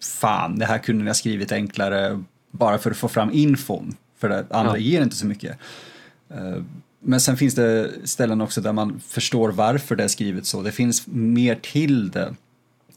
[0.04, 3.96] fan, det här kunde ni ha skrivit enklare bara för att få fram infon.
[4.18, 4.78] För det andra ja.
[4.78, 5.58] ger inte så mycket.
[6.30, 6.64] Eh,
[7.00, 10.62] men sen finns det ställen också där man förstår varför det är skrivet så.
[10.62, 12.36] Det finns mer till det.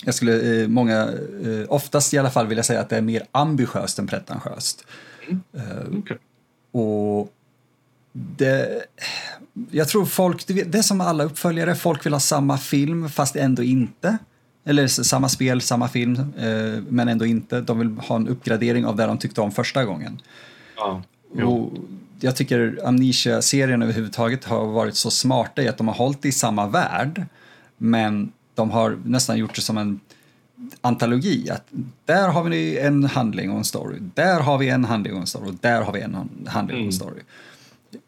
[0.05, 1.03] Jag skulle, eh, många,
[1.45, 4.85] eh, oftast i alla fall vilja säga att det är mer ambitiöst än pretentiöst.
[5.29, 5.43] Mm.
[5.55, 6.17] Uh, okay.
[6.73, 7.33] Och
[8.13, 8.85] det,
[9.71, 13.63] jag tror folk, det är som alla uppföljare, folk vill ha samma film fast ändå
[13.63, 14.19] inte.
[14.65, 17.61] Eller samma spel, samma film, eh, men ändå inte.
[17.61, 20.21] De vill ha en uppgradering av det de tyckte om första gången.
[20.77, 21.03] Ja,
[21.45, 21.73] och
[22.21, 26.67] jag tycker Amnesia-serien överhuvudtaget har varit så smarta i att de har hållit i samma
[26.67, 27.27] värld,
[27.77, 30.01] men de har nästan gjort det som en
[30.81, 31.51] antologi.
[31.51, 31.67] Att
[32.05, 35.27] där har vi en handling och en story, där har vi en handling och en
[35.27, 36.15] story där har vi en
[36.47, 36.93] handling och en mm.
[36.93, 37.21] story.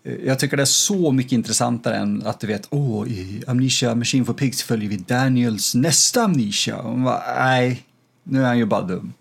[0.04, 0.26] Mm.
[0.26, 3.94] Jag tycker det är så mycket intressantare än att du vet, åh, oh, i Amnesia
[3.94, 6.76] Machine for Pigs följer vi Daniels nästa Amnesia.
[6.76, 7.82] Och bara, nej,
[8.22, 9.12] nu är han ju bara dum.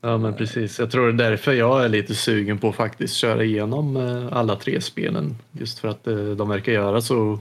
[0.00, 3.14] Ja men precis, jag tror det är därför jag är lite sugen på att faktiskt
[3.14, 5.36] köra igenom eh, alla tre spelen.
[5.52, 7.38] Just för att eh, de verkar göra så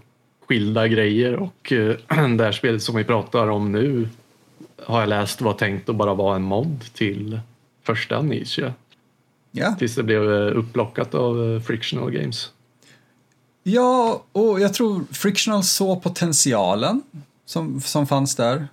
[0.48, 1.96] skilda grejer och eh,
[2.38, 4.10] det här spelet som vi pratar om nu
[4.86, 7.39] har jag läst var tänkt att bara vara en mod till
[7.84, 8.74] första Amnesia.
[9.52, 9.76] Ja.
[9.80, 12.52] Tills det blev upplockat av Frictional Games.
[13.63, 17.02] Ja, och jag tror Frictional såg potentialen
[17.46, 18.67] som, som fanns där.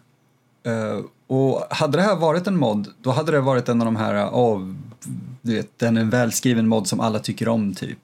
[1.27, 4.27] Och hade det här varit en mod, då hade det varit en av de här,
[4.27, 4.75] oh,
[5.43, 7.99] du vet, den är en välskriven mod som alla tycker om typ.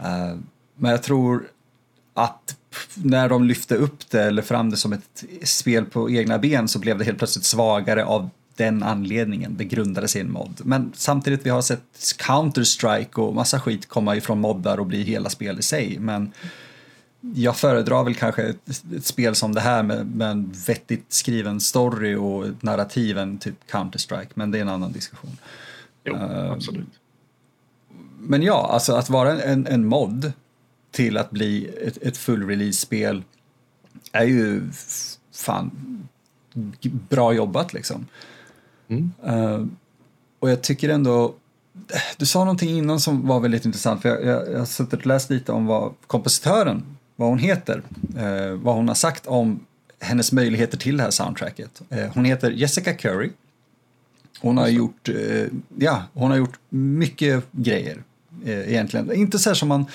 [0.00, 0.38] Uh,
[0.74, 1.48] men jag tror
[2.18, 2.56] att
[2.94, 6.78] när de lyfte upp det eller fram det som ett spel på egna ben så
[6.78, 9.56] blev det helt plötsligt svagare av den anledningen.
[9.56, 10.60] Det grundade sig i en mod.
[10.64, 11.82] Men samtidigt vi har sett
[12.18, 15.98] Counter-Strike och massa skit komma ifrån moddar och bli hela spel i sig.
[15.98, 16.32] Men
[17.20, 21.60] jag föredrar väl kanske ett, ett, spel som det här med, med en vettigt skriven
[21.60, 25.36] story och narrativ än typ Counter-Strike, men det är en annan diskussion.
[26.04, 27.00] Jo, uh, absolut.
[28.18, 30.32] Men ja, alltså att vara en, en mod
[30.90, 33.22] till att bli ett, ett full release-spel
[34.12, 34.62] är ju
[35.32, 35.70] fan
[37.08, 38.06] bra jobbat liksom.
[38.88, 39.12] Mm.
[39.26, 39.66] Uh,
[40.38, 41.34] och jag tycker ändå
[42.16, 45.06] du sa någonting innan som var väldigt intressant, för jag, jag, jag har suttit och
[45.06, 46.82] läst lite om vad kompositören
[47.18, 47.82] vad hon heter,
[48.16, 49.66] eh, vad hon har sagt om
[50.00, 51.82] hennes möjligheter till det här soundtracket.
[51.90, 53.30] Eh, hon heter Jessica Curry.
[54.40, 55.08] Hon har gjort,
[55.78, 58.02] ja, hon har gjort mycket grejer
[58.44, 59.12] egentligen.
[59.12, 59.86] Inte så här som man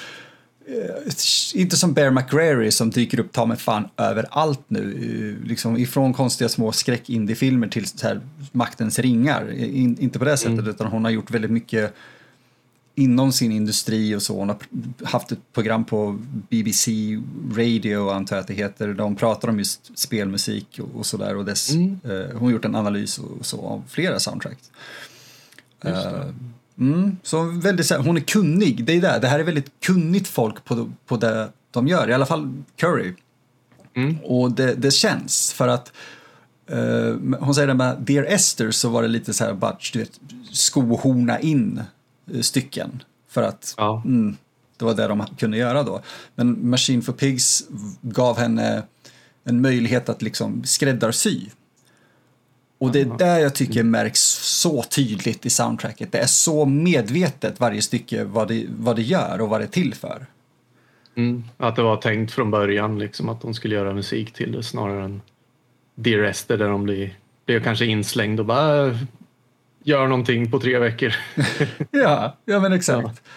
[1.53, 4.81] inte som Bear McGrary som dyker upp ta mig fan överallt nu.
[5.41, 8.21] Eh, liksom ifrån konstiga små skräck-indie-filmer till så här
[8.51, 9.51] Maktens ringar.
[9.51, 10.69] In, inte på det sättet mm.
[10.69, 11.93] utan hon har gjort väldigt mycket
[12.95, 14.37] inom sin industri och så.
[14.39, 14.57] Hon har
[15.03, 16.91] haft ett program på BBC
[17.55, 18.87] Radio antar jag att det heter.
[18.87, 21.37] Där hon pratar om just spelmusik och, och sådär.
[21.37, 21.99] Och dess, mm.
[22.03, 24.71] eh, hon har gjort en analys och, så av flera soundtracks.
[26.79, 29.19] Mm, så väldigt, hon är kunnig, det är det.
[29.21, 33.13] Det här är väldigt kunnigt folk på, på det de gör, i alla fall Curry.
[33.95, 34.17] Mm.
[34.23, 35.91] Och det, det känns för att
[36.71, 39.99] uh, hon säger det med Dear Esther så var det lite så här bara, du
[39.99, 40.19] vet,
[40.51, 41.81] skohorna in
[42.31, 43.03] Eh, stycken.
[43.27, 44.01] För att ja.
[44.05, 44.37] mm,
[44.77, 46.01] det var det de kunde göra då.
[46.35, 47.63] Men Machine for Pigs
[48.01, 48.83] gav henne
[49.43, 51.49] en möjlighet att liksom skräddarsy.
[52.77, 54.19] Och det är där jag tycker märks
[54.59, 56.11] så tydligt i soundtracket.
[56.11, 59.67] Det är så medvetet varje stycke vad det, vad det gör och vad det är
[59.67, 60.25] till för.
[61.15, 64.63] Mm, att det var tänkt från början liksom att de skulle göra musik till det
[64.63, 65.21] snarare än
[65.95, 68.99] Dear Esther där de blir, blir kanske inslängd och bara
[69.83, 71.15] gör någonting på tre veckor.
[71.91, 73.07] ja, ja men exakt.
[73.07, 73.31] Ja.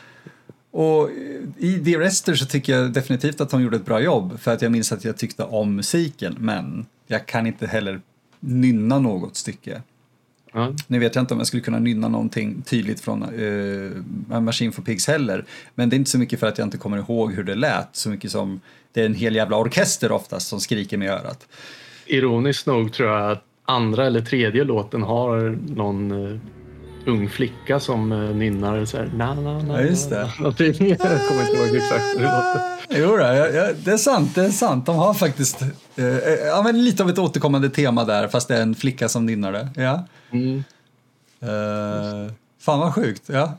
[0.78, 1.10] Och
[1.56, 4.62] i The Rester så tycker jag definitivt att de gjorde ett bra jobb för att
[4.62, 8.00] jag minns att jag tyckte om musiken men jag kan inte heller
[8.40, 9.82] nynna något stycke.
[10.54, 10.74] Mm.
[10.86, 14.82] Nu vet jag inte om jag skulle kunna nynna någonting tydligt från uh, Machine for
[14.82, 15.44] Pigs heller.
[15.74, 17.88] Men det är inte så mycket för att jag inte kommer ihåg hur det lät
[17.92, 18.60] så mycket som
[18.92, 21.46] det är en hel jävla orkester oftast som skriker med örat.
[22.06, 26.38] Ironiskt nog tror jag att andra eller tredje låten har någon uh,
[27.06, 29.80] ung flicka som uh, nynnar så här, na na na.
[29.80, 30.16] Ja, just det.
[30.38, 32.75] jag kommer inte ihåg exakt hur det låter.
[32.88, 34.86] Jo, ja, ja, det är sant, det är sant.
[34.86, 35.62] De har faktiskt
[36.46, 39.52] ja, men lite av ett återkommande tema där, fast det är en flicka som nynnar
[39.52, 39.68] det.
[39.76, 40.06] Ja.
[40.30, 40.64] Mm.
[41.42, 43.22] Uh, fan vad sjukt.
[43.26, 43.52] Ja,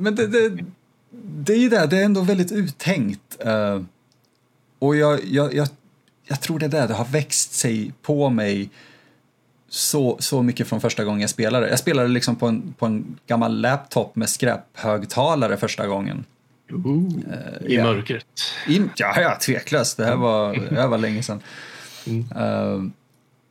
[0.00, 0.64] men det, det,
[1.10, 3.38] det är ju det, det är ändå väldigt uttänkt.
[3.46, 3.82] Uh,
[4.78, 5.68] och jag, jag, jag,
[6.24, 8.70] jag tror det är det, det har växt sig på mig
[9.68, 11.68] så, så mycket från första gången jag spelade.
[11.68, 16.24] Jag spelade liksom på en, på en gammal laptop med skräphögtalare första gången.
[16.76, 17.84] Uh, I ja.
[17.84, 18.26] mörkret?
[18.68, 19.96] I, ja, ja, tveklöst.
[19.96, 21.40] Det här var, det här var länge sedan.
[22.06, 22.32] Mm.
[22.36, 22.90] Uh,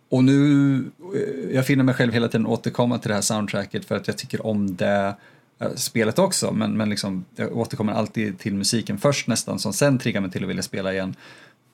[0.10, 0.76] och nu,
[1.16, 4.18] eh, jag finner mig själv hela tiden återkomma till det här soundtracket för att jag
[4.18, 5.16] tycker om det.
[5.60, 10.00] eh, spelet också, men, men liksom, jag återkommer alltid till musiken först nästan, som sen
[10.00, 11.16] triggar mig till att vilja spela igen.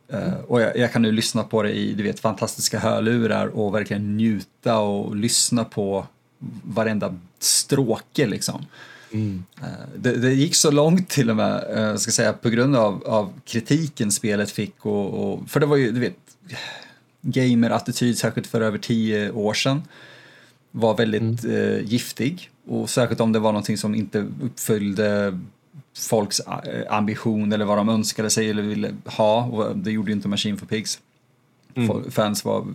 [0.10, 0.24] Mm.
[0.24, 3.76] Uh, och jag, jag, kan nu lyssna på det i du vet, fantastiska hörlurar och
[3.76, 6.08] verkligen njuta och lyssna på
[6.64, 8.66] varenda stråke liksom.
[9.16, 9.44] Mm.
[9.62, 13.04] Uh, det, det, gick så långt till och med, uh, ska säga, på grund av,
[13.06, 16.18] av kritiken spelet fick och, och, för det var ju, du vet,
[17.22, 19.82] gamerattityd, särskilt för över tio år sedan,
[20.72, 21.56] var väldigt mm.
[21.56, 22.50] eh, giftig.
[22.68, 25.40] Och särskilt om det var någonting som inte uppfyllde
[25.98, 29.46] folks eh, ambition eller vad de önskade sig eller ville ha.
[29.46, 31.00] Och det gjorde ju inte Machine for Pigs.
[31.76, 32.12] Mm.
[32.12, 32.68] Fans var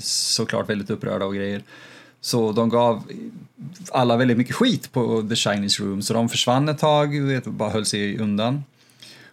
[0.00, 1.62] såklart väldigt upprörda och grejer.
[2.26, 3.02] Så de gav
[3.92, 7.70] alla väldigt mycket skit på The Chinese Room, så de försvann ett tag, vet, bara
[7.70, 8.64] höll sig undan.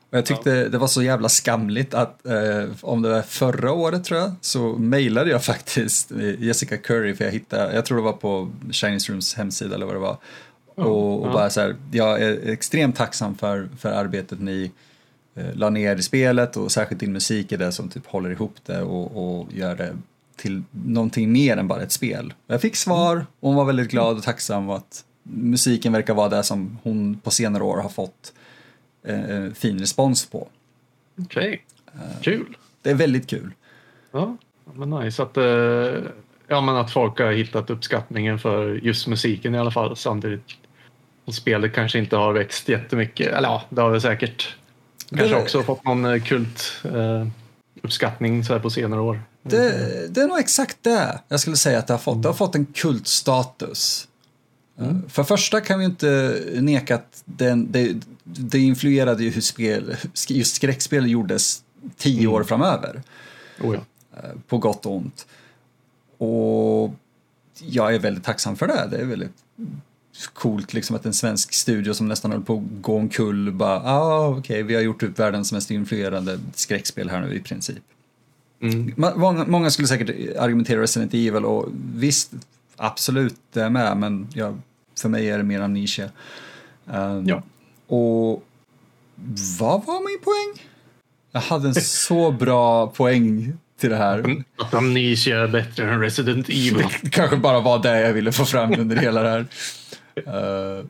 [0.09, 0.69] Och jag tyckte ja.
[0.69, 4.73] det var så jävla skamligt att eh, om det var förra året tror jag så
[4.73, 9.33] mejlade jag faktiskt Jessica Curry för jag hittade, jag tror det var på Chinese Rooms
[9.33, 10.17] hemsida eller vad det var.
[10.75, 10.83] Ja.
[10.83, 11.33] Och, och ja.
[11.33, 14.71] bara så här, jag är extremt tacksam för, för arbetet ni
[15.35, 18.55] eh, la ner i spelet och särskilt din musik är det som typ håller ihop
[18.65, 19.93] det och, och gör det
[20.43, 22.33] till någonting mer än bara ett spel.
[22.47, 26.43] Jag fick svar och hon var väldigt glad och tacksam att musiken verkar vara det
[26.43, 28.33] som hon på senare år har fått
[29.07, 30.47] Eh, eh, fin respons på.
[31.21, 32.03] Okej, okay.
[32.21, 32.57] kul.
[32.81, 33.51] Det är väldigt kul.
[34.11, 34.37] Ja,
[34.73, 35.37] men nice att,
[36.47, 40.43] ja, men att folk har hittat uppskattningen för just musiken i alla fall samtidigt.
[41.25, 44.55] Och spelet kanske inte har växt jättemycket, eller ja, det har det säkert.
[45.09, 47.27] Kanske också fått någon eh, kult eh,
[47.81, 49.21] uppskattning så här på senare år.
[49.43, 52.21] Det, det, är nog exakt det jag skulle säga att det har fått.
[52.21, 54.07] Det har fått en kultstatus.
[54.79, 55.09] Mm.
[55.09, 59.95] För första kan vi inte neka att den, det, det influerade ju hur spel,
[60.27, 61.63] just skräckspel gjordes
[61.97, 62.33] tio mm.
[62.33, 63.01] år framöver.
[63.61, 63.81] Oh ja.
[64.17, 65.25] Eh, på gott och ont.
[66.17, 66.93] Och
[67.59, 68.87] jag är väldigt tacksam för det.
[68.91, 69.43] Det är väldigt
[70.33, 74.27] coolt liksom att en svensk studio som nästan höll på att gå omkull bara, ah,
[74.27, 77.83] okej, okay, vi har gjort upp världens mest influerande skräckspel här nu i princip.
[78.63, 78.93] Mm.
[78.97, 82.31] Många, många, skulle säkert argumentera Resident Evil och visst,
[82.75, 84.61] absolut, det är med, men jag,
[84.99, 86.09] för mig är det mer Amnesia.
[86.85, 87.43] Um, ja.
[87.87, 88.43] Och
[89.59, 90.69] vad var min poäng?
[91.31, 94.43] Jag hade en så bra poäng till det här.
[94.57, 96.87] Att Amnesia är bättre än Resident Evil.
[97.01, 99.45] Det kanske bara var det jag ville få fram under hela det här.
[100.17, 100.85] Uh,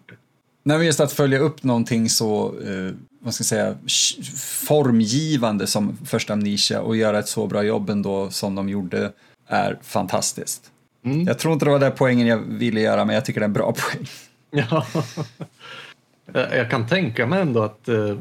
[0.64, 2.92] nej, men just att följa upp någonting så, uh,
[3.24, 3.78] vad ska jag säga,
[4.68, 9.12] formgivande som första Amnesia och göra ett så bra jobb ändå som de gjorde
[9.48, 10.72] är fantastiskt.
[11.06, 11.28] Mm.
[11.28, 13.48] Jag tror inte det var den poängen jag ville göra, men jag tycker det är
[13.48, 14.08] en bra poäng.
[14.52, 14.86] Ja.
[16.34, 18.18] Jag kan tänka mig ändå att uh,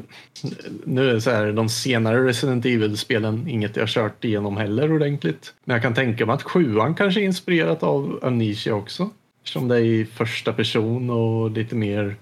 [0.85, 5.53] nu är så här, de senare Resident Evil-spelen inget jag kört igenom heller ordentligt.
[5.63, 9.09] Men jag kan tänka mig att sjuan kanske är inspirerat av Amnesia också.
[9.39, 12.15] Eftersom det är i första person och lite mer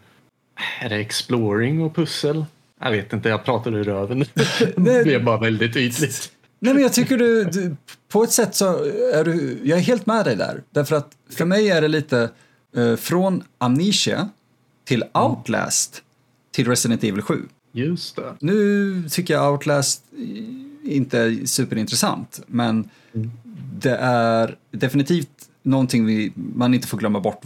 [0.81, 2.45] är det exploring och pussel.
[2.81, 4.19] Jag vet inte, jag pratade i röven.
[4.75, 6.31] det blev bara väldigt ytligt.
[6.59, 7.75] Nej men jag tycker du, du,
[8.11, 10.63] på ett sätt så är du, jag är helt med dig där.
[10.71, 12.29] Därför att för mig är det lite
[12.77, 14.29] uh, från Amnesia
[14.85, 16.03] till Outlast
[16.51, 17.41] till Resident Evil 7.
[17.71, 18.35] Just det.
[18.39, 20.03] Nu tycker jag Outlast
[20.83, 23.31] inte är superintressant, men mm.
[23.79, 27.43] det är definitivt någonting vi, man inte får glömma bort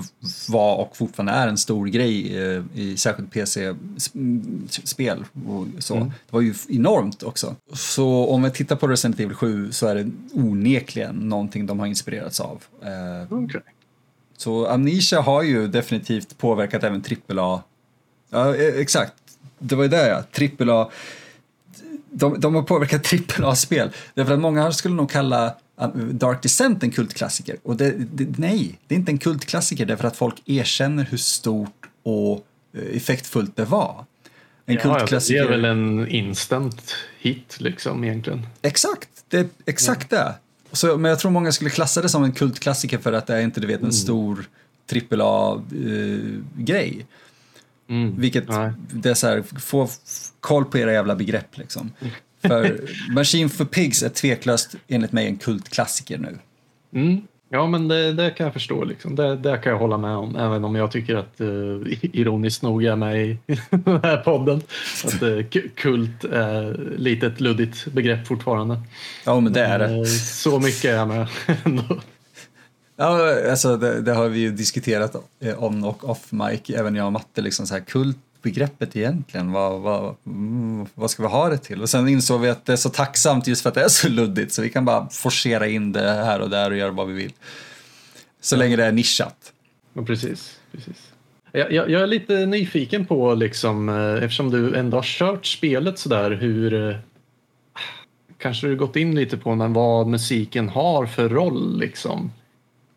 [0.50, 5.96] var och fortfarande är en stor grej eh, i särskilt PC-spel och så.
[5.96, 6.08] Mm.
[6.08, 7.56] Det var ju enormt också.
[7.74, 11.88] Så om vi tittar på Resident Evil 7 så är det onekligen någonting de har
[11.88, 12.64] inspirerats av.
[12.82, 13.62] Eh, okay.
[14.38, 17.62] Så Amnesia har ju definitivt påverkat även AAA.
[18.30, 19.14] Ja, e- exakt.
[19.60, 20.24] Det var ju det ja,
[20.72, 20.90] AAA.
[22.12, 23.90] De, de har påverkat AAA-spel.
[24.14, 25.56] Därför att många skulle nog kalla
[26.12, 27.58] Dark Descent en kultklassiker.
[27.64, 31.86] Och det, det, nej, det är inte en kultklassiker därför att folk erkänner hur stort
[32.04, 32.46] och
[32.78, 34.06] uh, effektfullt det var.
[34.66, 35.42] En ja, kultklassiker.
[35.42, 38.48] Det är väl en instant hit liksom egentligen.
[38.62, 40.18] Exakt, det är exakt ja.
[40.18, 40.36] det.
[40.72, 43.42] Så, men jag tror många skulle klassa det som en kultklassiker för att det är
[43.42, 43.92] inte du vet, en mm.
[43.92, 44.50] stor
[45.12, 47.06] AAA-grej.
[47.90, 48.20] Eh, mm.
[48.20, 48.72] Vilket, Nej.
[48.94, 49.88] det är så här, få
[50.40, 51.92] koll på era jävla begrepp liksom.
[52.48, 52.80] För
[53.14, 56.38] Machine for Pigs är tveklöst enligt mig en kultklassiker nu.
[56.94, 57.22] Mm.
[57.50, 58.84] Ja, men det, det, kan jag förstå.
[58.84, 59.16] Liksom.
[59.16, 62.84] Det, det, kan jag hålla med om, även om jag tycker att uh, ironiskt nog
[62.86, 63.38] är med i
[63.70, 64.62] den här podden.
[65.06, 65.44] Att uh,
[65.76, 68.82] kult är lite ett luddigt begrepp fortfarande.
[69.26, 69.88] Ja, men det är det.
[69.88, 71.28] Uh, så mycket är jag med
[71.64, 72.00] ändå.
[72.98, 75.16] Ja, alltså det, det, har vi ju diskuterat
[75.58, 79.52] on och off mic, även jag och Matte, liksom så här kult begreppet egentligen?
[79.52, 81.82] Vad, vad, mm, vad ska vi ha det till?
[81.82, 84.10] Och sen insåg vi att det är så tacksamt just för att det är så
[84.10, 87.14] luddigt så vi kan bara forcera in det här och där och göra vad vi
[87.14, 87.34] vill.
[88.42, 89.54] Så länge det är nischat.
[89.94, 91.12] Ja, precis, precis.
[91.52, 96.00] Jag, jag, jag, är lite nyfiken på, liksom, eh, eftersom du ändå har kört spelet
[96.00, 96.90] sådär, hur...
[96.90, 96.96] Eh,
[98.38, 102.32] kanske du gått in lite på men vad musiken har för roll liksom,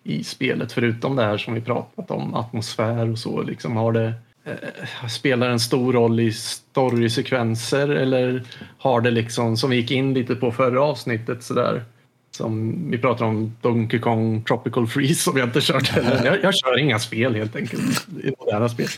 [0.04, 3.42] i spelet, förutom det här som vi pratat om, atmosfär och så.
[3.42, 4.14] Liksom, har det,
[4.48, 8.42] Eh, spelar en stor roll i storysekvenser eller
[8.78, 11.84] har det liksom, som vi gick in lite på förra avsnittet, sådär,
[12.30, 16.24] som vi pratar om Donkey Kong Tropical Freeze som jag inte kört heller.
[16.24, 18.88] Jag, jag kör inga spel helt enkelt, i moderna spel.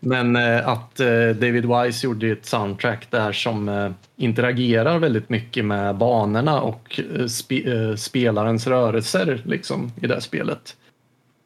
[0.00, 5.64] Men eh, att eh, David Wise gjorde ett soundtrack där som eh, interagerar väldigt mycket
[5.64, 10.76] med banorna och eh, spe, eh, spelarens rörelser liksom, i det här spelet.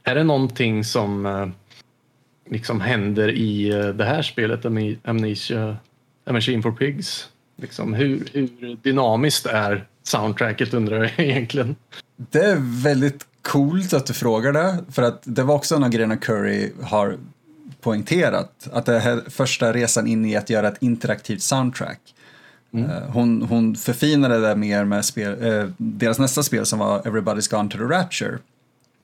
[0.05, 1.49] Är det någonting som eh,
[2.51, 4.65] liksom händer i det här spelet,
[5.05, 5.77] Amnesia,
[6.27, 7.29] A Machine for Pigs?
[7.57, 11.77] Liksom, hur, hur dynamiskt är soundtracket undrar jag egentligen.
[12.17, 15.91] Det är väldigt coolt att du frågar det, för att det var också en av
[15.91, 17.17] grejerna Curry har
[17.81, 18.69] poängterat.
[18.73, 22.01] Att det här första resan in i att göra ett interaktivt soundtrack.
[22.73, 22.91] Mm.
[22.91, 27.51] Eh, hon, hon förfinade det mer med spel, eh, deras nästa spel som var Everybody's
[27.51, 28.39] Gone to the Rapture.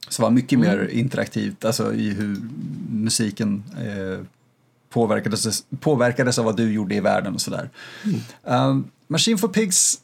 [0.08, 0.68] Som var mycket mm.
[0.68, 2.36] mer interaktivt, alltså i hur
[2.90, 4.26] musiken eh,
[4.90, 7.70] påverkades, påverkades av vad du gjorde i världen och sådär.
[8.04, 8.70] Mm.
[8.70, 10.00] Um, Machine for Pigs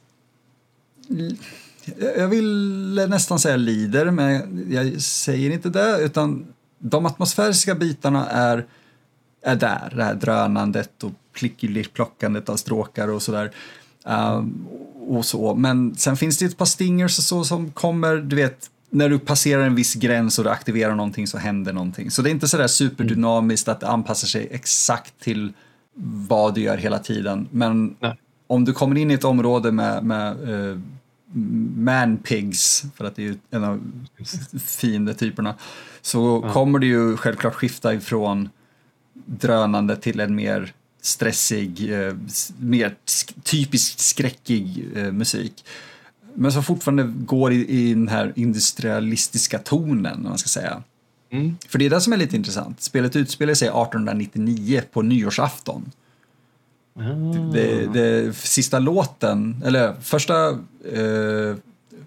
[2.17, 6.47] jag vill nästan säga lider, men jag säger inte det, utan
[6.79, 8.67] de atmosfäriska bitarna är,
[9.43, 11.13] är där, det här drönandet och
[11.93, 13.51] plockandet av stråkar och sådär.
[14.05, 14.67] Um,
[15.09, 15.55] och så.
[15.55, 19.19] Men sen finns det ett par stingers och så som kommer, du vet, när du
[19.19, 22.11] passerar en viss gräns och du aktiverar någonting så händer någonting.
[22.11, 25.53] Så det är inte sådär superdynamiskt att det anpassar sig exakt till
[26.29, 27.49] vad du gör hela tiden.
[27.51, 28.17] Men Nej.
[28.47, 30.79] om du kommer in i ett område med, med uh,
[31.77, 33.81] manpigs, för att det är ju en av
[34.67, 35.55] fiendetyperna,
[36.03, 36.53] så ja.
[36.53, 38.49] kommer det ju självklart skifta ifrån
[39.27, 40.73] drönande till en mer
[41.03, 42.15] stressig, eh,
[42.59, 42.95] mer
[43.43, 45.65] typiskt skräckig eh, musik.
[46.35, 50.83] Men som fortfarande går i, i den här industrialistiska tonen, man ska säga.
[51.31, 51.57] Mm.
[51.69, 52.81] För det är det som är lite intressant.
[52.81, 55.93] Spelet utspelar sig 1899 på nyårsafton.
[57.01, 57.53] Mm.
[57.53, 60.49] Det, det, sista låten, eller första
[60.93, 61.57] eh,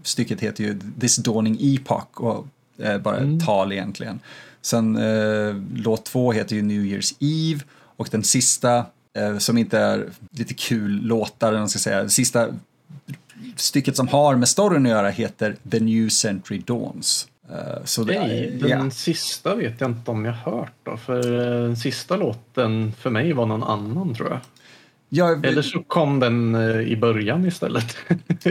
[0.04, 2.48] stycket heter ju This Dawning Epoch och
[2.78, 3.38] är bara mm.
[3.38, 4.20] ett tal egentligen.
[4.62, 7.64] Sen eh, låt två heter ju New Year's Eve
[7.98, 12.48] och den sista eh, som inte är lite kul låtar, man ska säga, sista
[13.56, 17.28] stycket som har med storyn att göra heter The New Century Dawns.
[17.52, 18.90] Uh, så det, Nej, den ja.
[18.90, 23.34] sista vet jag inte om jag hört då, för uh, den sista låten för mig
[23.34, 24.40] var någon annan tror jag.
[25.16, 25.46] Jag...
[25.46, 27.96] Eller så kom den eh, i början istället.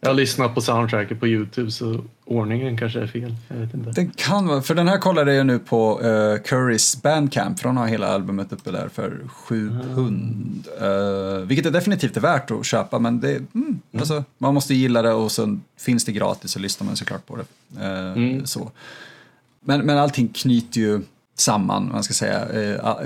[0.00, 3.34] jag har lyssnat på soundtracket på Youtube så ordningen kanske är fel.
[3.48, 3.90] Jag vet inte.
[3.90, 7.76] Den kan vara, för den här kollade jag nu på uh, Currys Bandcamp för de
[7.76, 9.94] har hela albumet uppe där för sju mm.
[9.94, 10.68] pund.
[10.82, 13.80] Uh, vilket är definitivt är värt att köpa men det, mm, mm.
[13.98, 17.36] Alltså, man måste gilla det och så finns det gratis så lyssnar man såklart på
[17.36, 17.44] det.
[17.86, 18.70] Uh, så.
[19.60, 21.00] Men, men allting knyter ju
[21.36, 22.44] samman, man ska säga.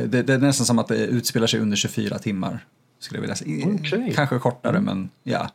[0.07, 2.64] Det, är nästan som att det utspelar sig under 24 timmar.
[2.99, 3.68] Skulle jag vilja säga.
[3.68, 4.12] Okay.
[4.12, 5.51] Kanske kortare, men ja.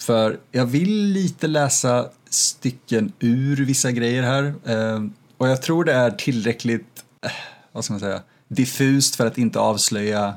[0.00, 4.54] För jag vill lite läsa stycken ur vissa grejer här.
[4.64, 5.04] Eh,
[5.36, 7.30] och jag tror det är tillräckligt, eh,
[7.72, 10.34] vad ska man säga, diffust för att inte avslöja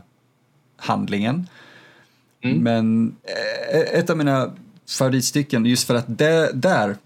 [0.77, 1.47] handlingen.
[2.43, 2.63] Mm.
[2.63, 3.15] Men
[3.73, 4.51] eh, ett av mina
[4.89, 6.97] favoritstycken, just för att det där,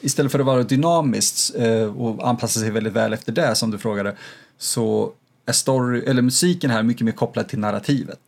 [0.00, 1.54] istället för att vara dynamiskt
[1.96, 4.16] och anpassa sig väldigt väl efter det som du frågade,
[4.58, 5.12] så
[5.46, 8.20] är story, eller musiken här mycket mer kopplad till narrativet.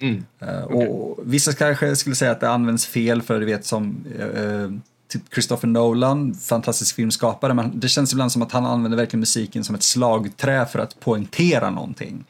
[0.00, 0.24] Mm.
[0.42, 0.88] Uh, okay.
[0.88, 4.70] och vissa kanske skulle säga att det används fel för du vet som uh,
[5.08, 9.64] typ Christopher Nolan, fantastisk filmskapare, men det känns ibland som att han använder verkligen musiken
[9.64, 12.24] som ett slagträ för att poängtera någonting.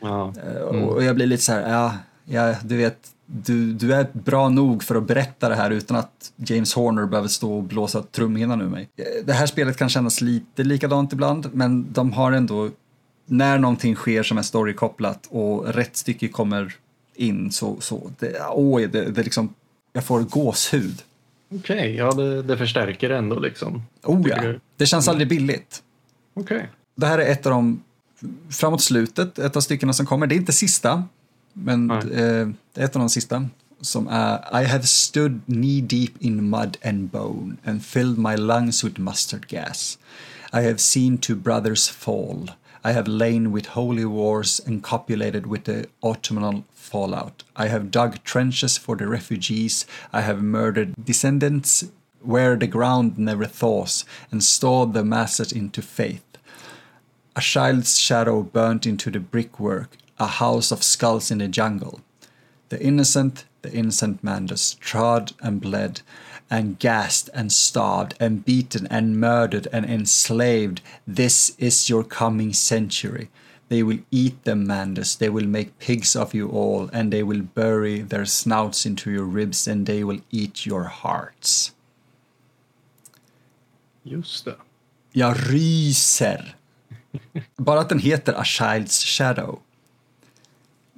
[0.00, 0.34] Ja.
[0.70, 0.84] Mm.
[0.84, 1.94] Och jag blir lite så här, ja,
[2.24, 6.32] ja du vet, du, du är bra nog för att berätta det här utan att
[6.36, 8.88] James Horner behöver stå och blåsa trumhinnan ur mig.
[9.24, 12.70] Det här spelet kan kännas lite likadant ibland, men de har ändå,
[13.26, 16.76] när någonting sker som är storykopplat och rätt stycke kommer
[17.16, 19.54] in så, så det, åh, det, det liksom,
[19.92, 21.02] jag får gåshud.
[21.48, 23.82] Okej, okay, ja det, det, förstärker ändå liksom.
[24.02, 25.82] Oh ja, det känns aldrig billigt.
[26.34, 26.56] Okej.
[26.56, 26.68] Okay.
[26.94, 27.82] Det här är ett av de,
[28.50, 30.26] framåt slutet, ett av styckena som kommer.
[30.26, 31.04] Det är inte sista,
[31.52, 32.00] men eh,
[32.72, 33.48] det är ett av de sista.
[33.80, 38.84] Som är I have stood knee deep in mud and bone and filled my lungs
[38.84, 39.98] with mustard gas.
[40.52, 42.50] I have seen two brothers fall.
[42.86, 47.42] I have lain with holy wars and copulated with the autumnal fallout.
[47.56, 49.86] I have dug trenches for the refugees.
[50.12, 56.22] I have murdered descendants where the ground never thaws and stored the masses into faith.
[57.34, 62.02] A child's shadow burnt into the brickwork, a house of skulls in the jungle.
[62.68, 66.02] The innocent, the innocent Mandus trod and bled,
[66.50, 70.80] and gassed and starved, and beaten and murdered and enslaved.
[71.06, 73.28] This is your coming century.
[73.68, 75.18] They will eat them, Mandus.
[75.18, 79.24] They will make pigs of you all, and they will bury their snouts into your
[79.24, 81.72] ribs, and they will eat your hearts.
[84.04, 84.56] Just det.
[85.12, 86.56] Jag ryser.
[87.56, 89.58] Bara att den heter A Child's Shadow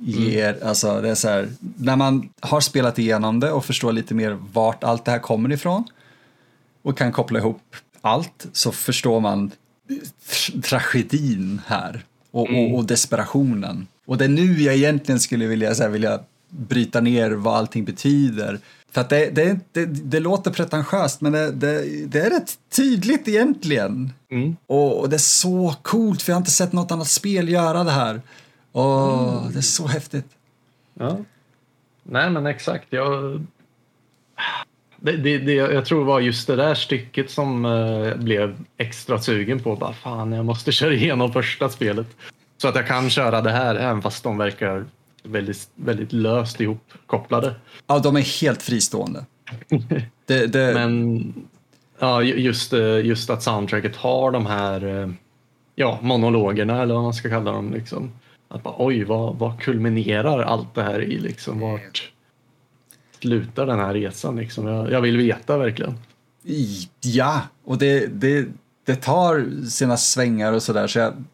[0.01, 4.15] ger, alltså det är så här, när man har spelat igenom det och förstår lite
[4.15, 5.85] mer vart allt det här kommer ifrån
[6.83, 9.51] och kan koppla ihop allt så förstår man
[10.31, 13.87] tr- tragedin här och, och, och desperationen.
[14.07, 17.85] Och det är nu jag egentligen skulle vilja, så här, vilja bryta ner vad allting
[17.85, 18.61] betyder.
[18.91, 23.29] För att det, det, det, det låter pretentiöst men det, det, det är rätt tydligt
[23.29, 24.13] egentligen.
[24.31, 24.57] Mm.
[24.67, 27.85] Och, och det är så coolt för jag har inte sett något annat spel göra
[27.85, 28.21] det här.
[28.73, 29.53] Åh, Mm.
[29.53, 30.27] det är så häftigt.
[30.95, 31.17] Ja.
[32.03, 32.87] Nej, men exakt.
[32.91, 33.45] Jag,
[34.97, 39.19] det, det, det, jag tror det var just det där stycket som eh, blev extra
[39.19, 39.77] sugen på.
[39.77, 42.07] Bara, fan, jag måste köra igenom första spelet.
[42.57, 44.85] Så att jag kan köra det här, även fast de verkar
[45.23, 47.55] väldigt, väldigt löst ihopkopplade.
[47.87, 49.25] Ja, de är helt fristående.
[50.27, 51.35] Det, det, Men
[51.99, 55.09] ja, ju- just, eh, just att soundtracket har de här eh,
[55.75, 57.73] ja, monologerna, eller vad man ska kalla dem.
[57.73, 58.11] Liksom.
[58.49, 61.19] Att bara, oj, vad, vad kulminerar allt det här i?
[61.19, 61.61] Liksom?
[61.61, 62.13] Vart
[63.21, 64.37] slutar den här resan?
[64.37, 64.67] Liksom?
[64.67, 65.95] Jag, jag vill veta verkligen.
[67.03, 68.47] Ja, och det, det,
[68.85, 71.25] det tar sina svängar och sådär så jag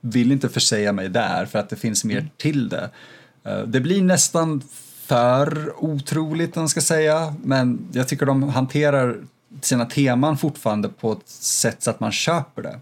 [0.00, 2.90] vill inte försäga mig där för att det finns mer till det.
[3.44, 4.62] Eh, Det blir nästan
[5.06, 9.16] för otroligt om man ska säga men jag tycker de hanterar
[9.60, 12.80] sina teman fortfarande på ett sätt så att man köper det.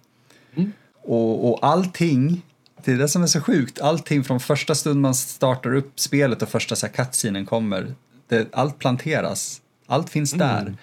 [0.57, 0.73] Mm.
[1.03, 2.43] Och, och allting,
[2.85, 6.43] det är det som är så sjukt, allting från första stund man startar upp spelet
[6.43, 7.95] och första så här kommer,
[8.29, 10.77] det, allt planteras, allt finns där.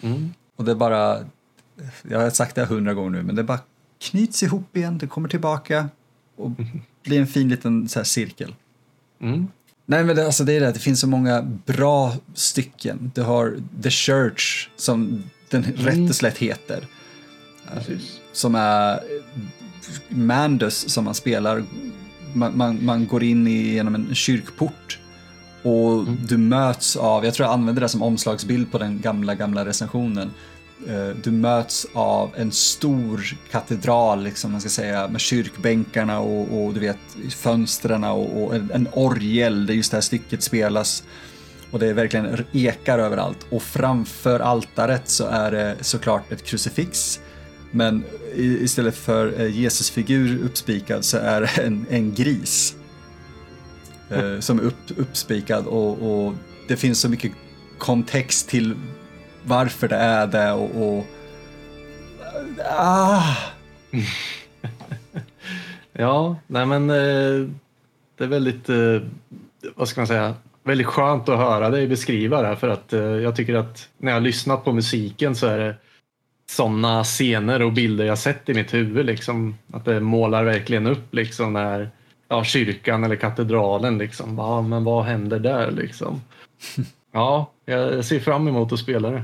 [0.00, 0.34] Mm.
[0.56, 1.18] Och det är bara,
[2.02, 3.60] jag har sagt det hundra gånger nu, men det bara
[4.00, 5.88] knyts ihop igen, det kommer tillbaka
[6.36, 6.50] och
[7.04, 8.54] blir en fin liten så cirkel.
[9.20, 9.48] Mm.
[9.86, 13.12] Nej men det, alltså det är det, det finns så många bra stycken.
[13.14, 16.86] Du har The Church som den rätt och slätt heter.
[17.74, 18.20] Precis.
[18.32, 19.00] Som är
[20.08, 21.64] Mandus som man spelar.
[22.34, 24.98] Man, man, man går in i, genom en kyrkport
[25.62, 29.64] och du möts av, jag tror jag använde det som omslagsbild på den gamla, gamla
[29.64, 30.30] recensionen.
[30.88, 36.74] Eh, Du möts av en stor katedral, liksom man ska säga, med kyrkbänkarna och, och
[36.74, 36.98] du vet
[37.30, 41.04] fönstren och, och en, en orgel där just det här stycket spelas.
[41.70, 43.46] Och det är verkligen ekar överallt.
[43.50, 47.20] Och framför altaret så är det såklart ett krucifix.
[47.74, 48.04] Men
[48.36, 52.76] istället för eh, Jesusfigur uppspikad så är det en, en gris.
[54.10, 56.34] Eh, som är upp, uppspikad och, och
[56.68, 57.32] det finns så mycket
[57.78, 58.74] kontext till
[59.44, 60.96] varför det är det och...
[60.96, 61.04] och
[62.70, 63.36] ah,
[65.92, 67.48] Ja, nej men eh,
[68.16, 68.68] det är väldigt,
[69.74, 72.92] vad ska man säga, väldigt skönt att höra dig beskriva det här för att
[73.22, 75.74] jag tycker att när jag lyssnat på musiken så är det
[76.50, 79.54] sådana scener och bilder jag sett i mitt huvud liksom.
[79.72, 81.90] Att det målar verkligen upp liksom när
[82.28, 84.38] ja, kyrkan eller katedralen liksom.
[84.38, 86.20] Ja, men vad händer där liksom?
[87.14, 89.22] Ja, jag ser fram emot att spela det.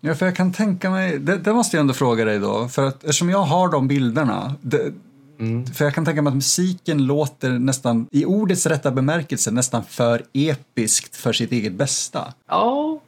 [0.00, 2.86] Ja, för jag kan tänka mig, det, det måste jag ändå fråga dig då, för
[2.86, 4.92] att eftersom jag har de bilderna, det,
[5.38, 5.66] Mm.
[5.66, 10.22] för jag kan tänka mig att musiken låter nästan, i ordets rätta bemärkelse, nästan för
[10.32, 12.34] episkt för sitt eget bästa.
[12.48, 13.00] Ja,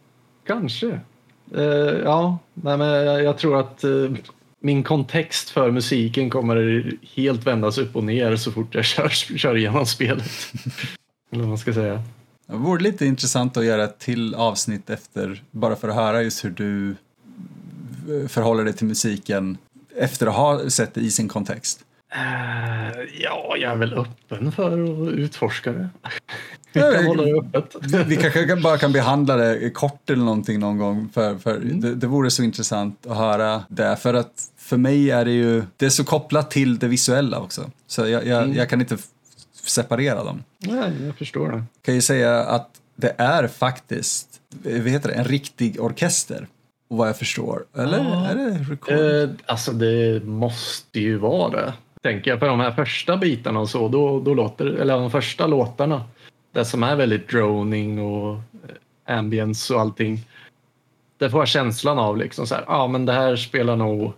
[0.46, 1.00] kanske.
[1.54, 1.64] Eh,
[2.04, 4.10] ja, nej, men jag, jag tror att eh,
[4.60, 9.56] min kontext för musiken kommer helt vändas upp och ner så fort jag kör, kör
[9.56, 10.30] igenom spelet.
[11.32, 12.02] Eller vad man ska säga.
[12.46, 16.44] Det vore lite intressant att göra ett till avsnitt efter, bara för att höra just
[16.44, 19.58] hur du eh, förhåller dig till musiken
[19.96, 21.84] efter att ha sett det i sin kontext.
[22.14, 25.88] Eh, ja, jag är väl öppen för att utforska det.
[26.76, 27.76] Jag kan hålla det öppet.
[27.80, 31.58] Vi, vi kanske kan- bara kan behandla det kort eller någonting någon gång, för, för
[31.58, 33.96] det, det vore så intressant att höra det.
[33.96, 37.70] För att för mig är det ju, det är så kopplat till det visuella också.
[37.86, 38.96] Så jag, jag, jag kan inte
[39.66, 40.42] separera dem.
[40.58, 41.62] Nej, jag förstår det.
[41.84, 44.28] kan ju säga att det är faktiskt,
[44.62, 46.46] vad heter det, en riktig orkester.
[46.90, 47.64] Och vad jag förstår.
[47.78, 48.26] Eller Ja.
[48.26, 48.94] är det record?
[48.94, 51.72] Eh, alltså det måste ju vara det.
[52.02, 55.46] Tänker jag på de här första bitarna och så, då, då låter eller de första
[55.46, 56.04] låtarna.
[56.56, 60.20] Det som är väldigt droning och eh, ambience och allting.
[61.18, 64.12] Det får jag känslan av liksom så här, ja men det här spelar nog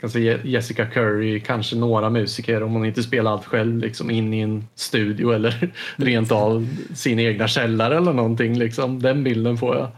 [0.00, 4.40] kanske Jessica Curry, kanske några musiker om hon inte spelar allt själv liksom in i
[4.40, 8.58] en studio eller rent av sin egna källare eller någonting.
[8.58, 9.02] Liksom.
[9.02, 9.88] Den bilden får jag.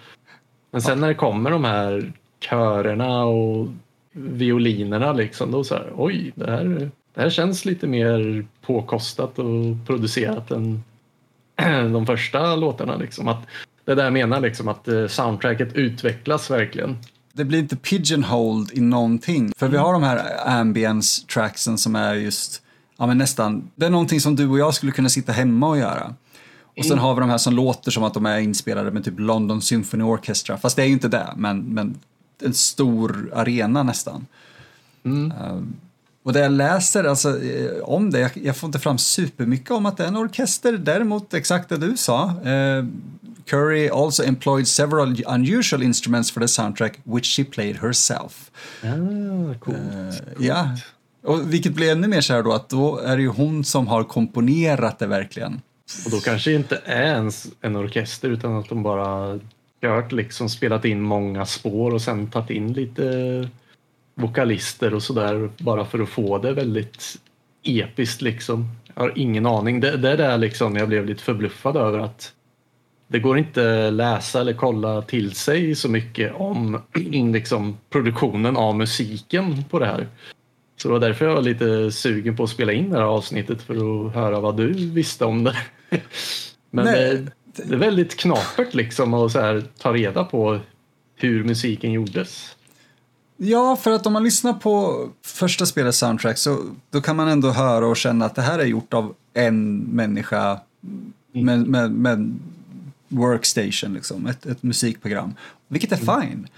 [0.70, 3.68] Men sen när det kommer de här körerna och
[4.12, 9.86] violinerna liksom, då så här, oj, det här, det här känns lite mer påkostat och
[9.86, 10.82] producerat än
[11.92, 12.96] de första låtarna.
[12.96, 13.28] Liksom.
[13.28, 13.46] Att,
[13.84, 16.96] det där jag menar liksom att eh, soundtracket utvecklas verkligen.
[17.32, 19.52] Det blir inte pigeonholed i någonting.
[19.56, 22.62] För vi har de här ambience tracksen som är just,
[22.98, 25.78] ja men nästan, det är någonting som du och jag skulle kunna sitta hemma och
[25.78, 26.14] göra.
[26.76, 27.04] Och sen mm.
[27.04, 30.04] har vi de här som låter som att de är inspelade med typ London Symphony
[30.04, 30.58] Orchestra.
[30.58, 31.98] Fast det är ju inte det, men, men
[32.42, 34.26] en stor arena nästan.
[35.04, 35.32] Mm.
[35.42, 35.76] Um,
[36.24, 39.96] och det jag läser alltså, eh, om det, jag, får inte fram supermycket om att
[39.96, 40.72] det är en orkester.
[40.72, 42.24] Däremot exakt det du sa.
[42.26, 42.86] Uh,
[43.46, 48.50] Curry also employed several unusual instruments for the soundtrack which she played herself.
[48.82, 49.76] Ah, coolt.
[49.78, 50.68] Uh, ja,
[51.22, 53.86] och vilket blir ännu mer så här då att då är det ju hon som
[53.86, 55.60] har komponerat det verkligen.
[56.04, 59.40] Och då kanske det inte är ens en orkester utan att de bara
[59.80, 63.02] kört liksom spelat in många spår och sen tagit in lite
[64.14, 67.20] vokalister och sådär bara för att få det väldigt
[67.62, 68.68] episkt liksom.
[68.94, 69.80] Jag har ingen aning.
[69.80, 72.32] Det, det är där liksom jag blev lite förbluffad över att
[73.08, 76.82] det går inte läsa eller kolla till sig så mycket om
[77.32, 80.08] liksom, produktionen av musiken på det här.
[80.76, 83.62] Så det var därför jag var lite sugen på att spela in det här avsnittet
[83.62, 85.56] för att höra vad du visste om det.
[86.70, 90.60] Men det, det, är väldigt knapert liksom att så här, ta reda på
[91.16, 92.56] hur musiken gjordes.
[93.36, 96.58] Ja, för att om man lyssnar på första spelets soundtrack så
[96.90, 100.60] då kan man ändå höra och känna att det här är gjort av en människa
[100.82, 101.46] mm.
[101.46, 102.38] med, med, med
[103.08, 105.34] workstation, liksom, ett, ett musikprogram.
[105.68, 106.20] Vilket är mm.
[106.20, 106.48] fine.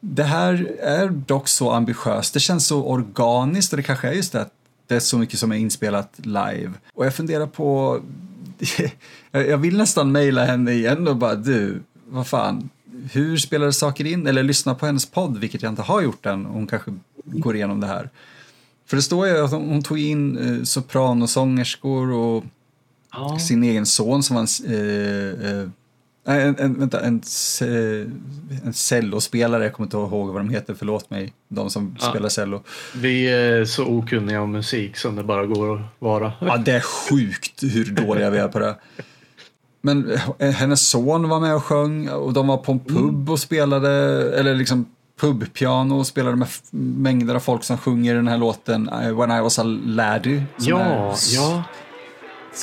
[0.00, 4.32] Det här är dock så ambitiöst, det känns så organiskt och det kanske är just
[4.32, 4.52] det att
[4.86, 6.72] det är så mycket som är inspelat live.
[6.94, 8.00] Och jag funderar på,
[9.30, 12.68] jag vill nästan mejla henne igen och bara du, vad fan,
[13.12, 14.26] hur spelade saker in?
[14.26, 16.44] Eller lyssna på hennes podd, vilket jag inte har gjort än.
[16.44, 16.94] Hon kanske
[17.24, 18.10] går igenom det här.
[18.86, 22.44] För det står ju att hon tog in eh, sopranosångerskor och
[23.12, 23.38] ja.
[23.38, 25.68] sin egen son som var en, eh, eh,
[26.24, 27.22] en, en, vänta, en,
[28.64, 32.10] en cellospelare, jag kommer inte ihåg vad de heter, förlåt mig, de som ja.
[32.10, 32.62] spelar cello.
[32.96, 36.32] Vi är så okunniga om musik som det bara går att vara.
[36.40, 38.76] Ja, det är sjukt hur dåliga vi är på det.
[39.84, 43.28] Men eh, hennes son var med och sjöng och de var på en pub mm.
[43.28, 43.90] och spelade,
[44.38, 44.86] eller liksom
[45.20, 49.40] pubpiano och spelade med mängder av folk som sjunger den här låten eh, When I
[49.40, 50.42] was a laddie.
[50.56, 51.64] Ja, är, ja.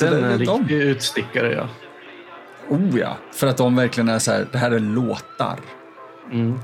[0.00, 1.68] Den är en riktig utstickare ja.
[2.68, 5.58] Oh ja, för att de verkligen är så här, det här är låtar.
[6.32, 6.58] Mm.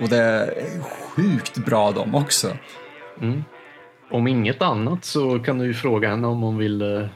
[0.00, 2.48] Och det är sjukt bra de också.
[3.20, 3.44] Mm.
[4.10, 7.08] Om inget annat så kan du ju fråga henne om hon vill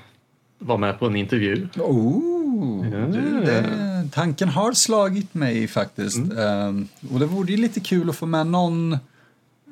[0.60, 1.68] vara med på en intervju.
[1.76, 2.98] Oh, ja.
[3.46, 3.64] det,
[4.12, 6.16] tanken har slagit mig faktiskt.
[6.16, 6.68] Mm.
[6.68, 8.98] Um, och det vore ju lite kul att få med någon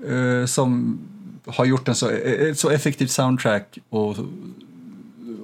[0.09, 0.99] uh, som
[1.47, 4.17] har gjort en så, ett så effektivt soundtrack och,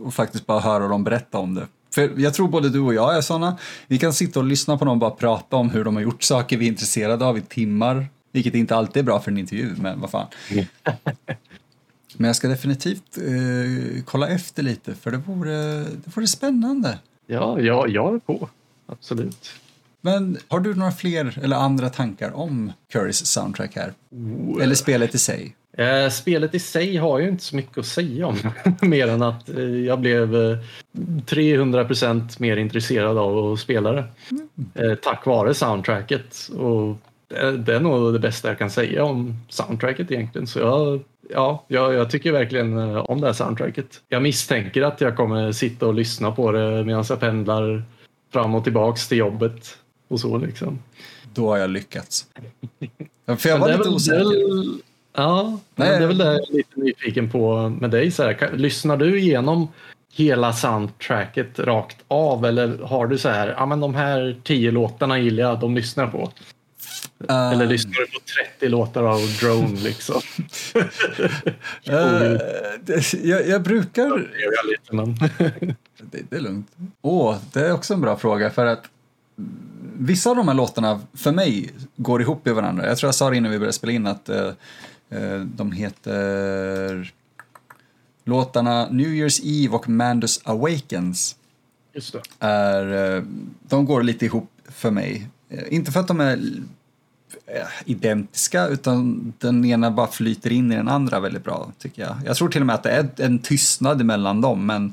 [0.05, 1.67] och faktiskt bara höra dem berätta om det.
[1.95, 3.59] För jag tror både du och jag är såna.
[3.87, 6.57] Vi kan sitta och lyssna på någon bara prata om hur de har gjort saker
[6.57, 8.07] vi är intresserade av i timmar.
[8.33, 10.27] Vilket inte alltid är bra för en intervju, men vad fan.
[12.19, 16.99] men jag ska definitivt eh, kolla efter lite, för det vore, det vore spännande.
[17.27, 18.49] Ja, ja, jag är på.
[18.87, 19.51] Absolut.
[20.01, 23.93] Men har du några fler eller andra tankar om Currys soundtrack här?
[24.11, 24.63] Oh.
[24.63, 25.57] Eller spelet i sig?
[25.77, 28.37] Eh, spelet i sig har ju inte så mycket att säga om.
[28.89, 30.59] mer än att eh, jag blev eh,
[31.27, 31.89] 300
[32.39, 34.05] mer intresserad av att spela det.
[34.75, 34.97] Mm.
[35.03, 36.49] tack vare soundtracket.
[36.57, 36.97] Och
[37.59, 40.47] det är nog det bästa jag kan säga om soundtracket egentligen.
[40.47, 41.01] Så jag,
[41.31, 44.03] ja, jag, jag tycker verkligen eh, om det här soundtracket.
[44.09, 47.83] Jag misstänker att jag kommer sitta och lyssna på det medan jag pendlar
[48.33, 50.79] fram och tillbaks till jobbet och så liksom.
[51.35, 52.27] Då har jag lyckats.
[53.39, 54.85] För jag var lite osäker.
[55.17, 55.89] Ja, Nej.
[55.89, 58.11] det är väl det jag är lite nyfiken på med dig.
[58.11, 59.69] Så här, lyssnar du igenom
[60.13, 65.19] hela soundtracket rakt av eller har du så här, ja men de här tio låtarna
[65.19, 66.31] gillar jag, de lyssnar på?
[67.29, 68.21] Eller lyssnar du på
[68.59, 70.23] 30 låtar av Drone liksom?
[70.77, 70.83] uh,
[72.81, 74.03] det, jag, jag, brukar...
[74.03, 75.15] Jag lite, men...
[76.11, 76.71] det, det, är lugnt.
[77.03, 78.85] Åh, oh, det är också en bra fråga för att
[79.99, 82.87] vissa av de här låtarna för mig går ihop i varandra.
[82.87, 87.13] Jag tror jag sa det innan vi började spela in att uh, de heter
[88.25, 91.37] låtarna New Year's Eve och Mandus Awakens.
[91.93, 92.23] Just det.
[92.39, 93.25] Är,
[93.69, 95.29] de går lite ihop för mig.
[95.69, 96.39] Inte för att de är
[97.85, 102.17] identiska utan den ena bara flyter in i den andra väldigt bra tycker jag.
[102.25, 104.93] Jag tror till och med att det är en tystnad mellan dem men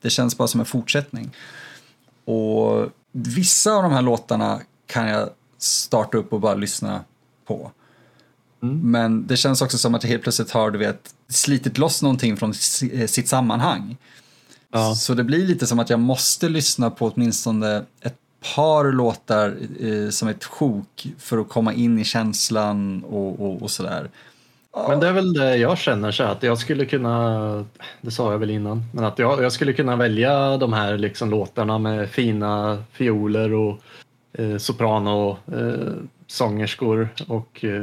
[0.00, 1.30] det känns bara som en fortsättning.
[2.24, 5.28] Och vissa av de här låtarna kan jag
[5.58, 7.00] starta upp och bara lyssna
[7.46, 7.70] på.
[8.62, 8.90] Mm.
[8.90, 12.36] Men det känns också som att jag helt plötsligt har du vet, slitit loss någonting
[12.36, 13.96] från sitt sammanhang.
[14.70, 14.94] Ja.
[14.94, 18.16] Så det blir lite som att jag måste lyssna på åtminstone ett
[18.54, 23.70] par låtar eh, som ett sjok för att komma in i känslan och, och, och
[23.70, 24.10] sådär.
[24.88, 27.64] Men det är väl det jag känner så att jag skulle kunna,
[28.00, 31.30] det sa jag väl innan, men att jag, jag skulle kunna välja de här liksom
[31.30, 33.78] låtarna med fina fioler och
[34.32, 35.92] eh, soprano eh,
[36.26, 37.82] sångerskor och eh,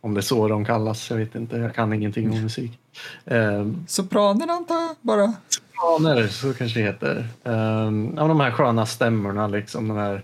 [0.00, 2.78] om det är så de kallas, jag vet inte, jag kan ingenting om musik.
[3.24, 5.34] Eh, Sopraner antar jag bara?
[5.78, 7.26] Sopraner, så kanske det heter.
[7.44, 10.22] Eh, ja, de här sköna stämmorna, liksom, de här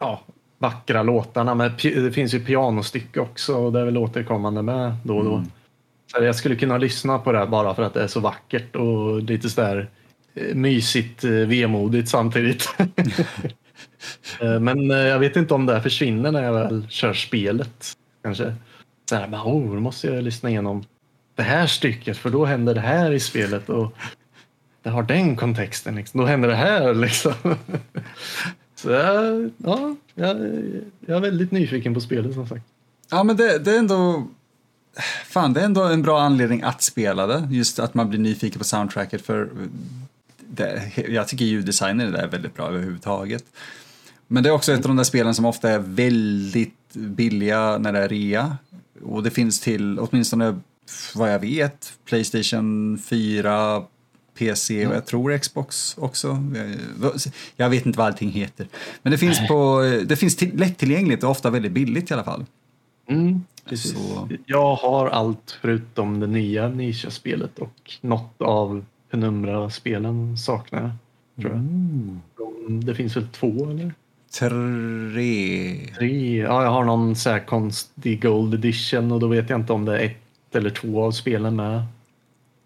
[0.00, 0.20] ja,
[0.58, 1.54] vackra låtarna.
[1.54, 5.34] Men det finns ju pianostycke också och det är väl återkommande med då och då.
[5.34, 5.50] Mm.
[6.06, 9.22] Så jag skulle kunna lyssna på det bara för att det är så vackert och
[9.22, 9.88] lite sådär
[10.34, 12.68] eh, mysigt, eh, vemodigt samtidigt.
[14.40, 17.92] Eh, men jag vet inte om det försvinner när jag väl kör spelet.
[18.22, 18.54] Kanske.
[19.08, 20.84] Så här, men, oh, då måste jag lyssna igenom
[21.34, 23.92] det här stycket för då händer det här i spelet och
[24.82, 25.94] det har den kontexten.
[25.94, 26.20] Liksom.
[26.20, 27.34] Då händer det här liksom.
[28.74, 30.36] Så ja, jag,
[31.06, 32.64] jag är väldigt nyfiken på spelet som sagt.
[33.10, 34.26] Ja, men det, det är ändå
[35.26, 37.48] Fan, det är ändå en bra anledning att spela det.
[37.50, 39.48] Just att man blir nyfiken på soundtracket för
[40.38, 43.44] det, jag tycker ljuddesignen är väldigt bra överhuvudtaget.
[44.26, 47.92] Men det är också ett av de där spelen som ofta är väldigt billiga när
[47.92, 48.56] det är rea.
[49.02, 50.60] Och det finns till, åtminstone
[51.14, 53.82] vad jag vet, Playstation 4,
[54.38, 56.38] PC och jag tror Xbox också.
[57.56, 58.66] Jag vet inte vad allting heter.
[59.02, 62.44] Men det finns, på, det finns till, lättillgängligt och ofta väldigt billigt i alla fall.
[63.08, 64.28] Mm, Så.
[64.46, 70.90] Jag har allt förutom det nya Nisha-spelet och något av Penumbra-spelen saknar jag.
[71.42, 71.60] Tror jag.
[71.60, 72.20] Mm.
[72.84, 73.94] Det finns väl två eller?
[74.38, 75.86] Tre.
[75.98, 76.36] Tre.
[76.38, 79.84] Ja, jag har någon så här konstig Gold Edition och då vet jag inte om
[79.84, 81.82] det är ett eller två av spelen med.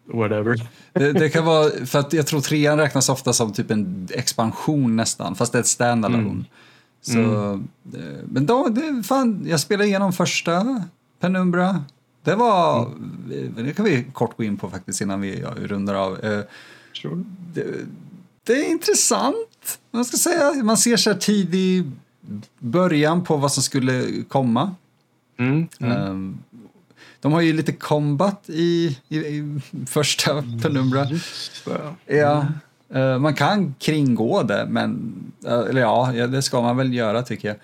[0.06, 0.68] Whatever.
[0.92, 4.96] Det, det, kan vara, för att jag tror trean räknas ofta som typ en expansion
[4.96, 6.22] nästan, fast det är ett standalone.
[6.22, 6.44] Mm.
[7.00, 7.68] Så, mm.
[7.94, 10.82] Eh, men då, det, fan, jag spelade igenom första
[11.20, 11.84] Penumbra.
[12.22, 13.54] Det var, mm.
[13.56, 16.24] det kan vi kort gå in på faktiskt innan vi ja, rundar av.
[16.24, 16.40] Eh,
[16.92, 17.24] sure.
[17.54, 17.66] Det,
[18.44, 20.52] det, är intressant, man ska säga.
[20.62, 21.90] Man ser så här tidig
[22.58, 24.74] början på vad som skulle komma.
[25.38, 26.38] Mm.
[27.24, 31.06] De har ju lite combat i, i, i första Penumbra.
[32.06, 32.46] Ja,
[32.96, 35.14] uh, man kan kringgå det, men
[35.46, 37.56] uh, eller ja, det ska man väl göra tycker jag.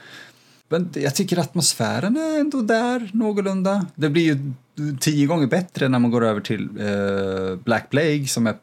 [0.69, 3.87] Men jag tycker atmosfären är ändå där någorlunda.
[3.95, 4.53] Det blir ju
[5.01, 8.55] tio gånger bättre när man går över till uh, Black Plague som är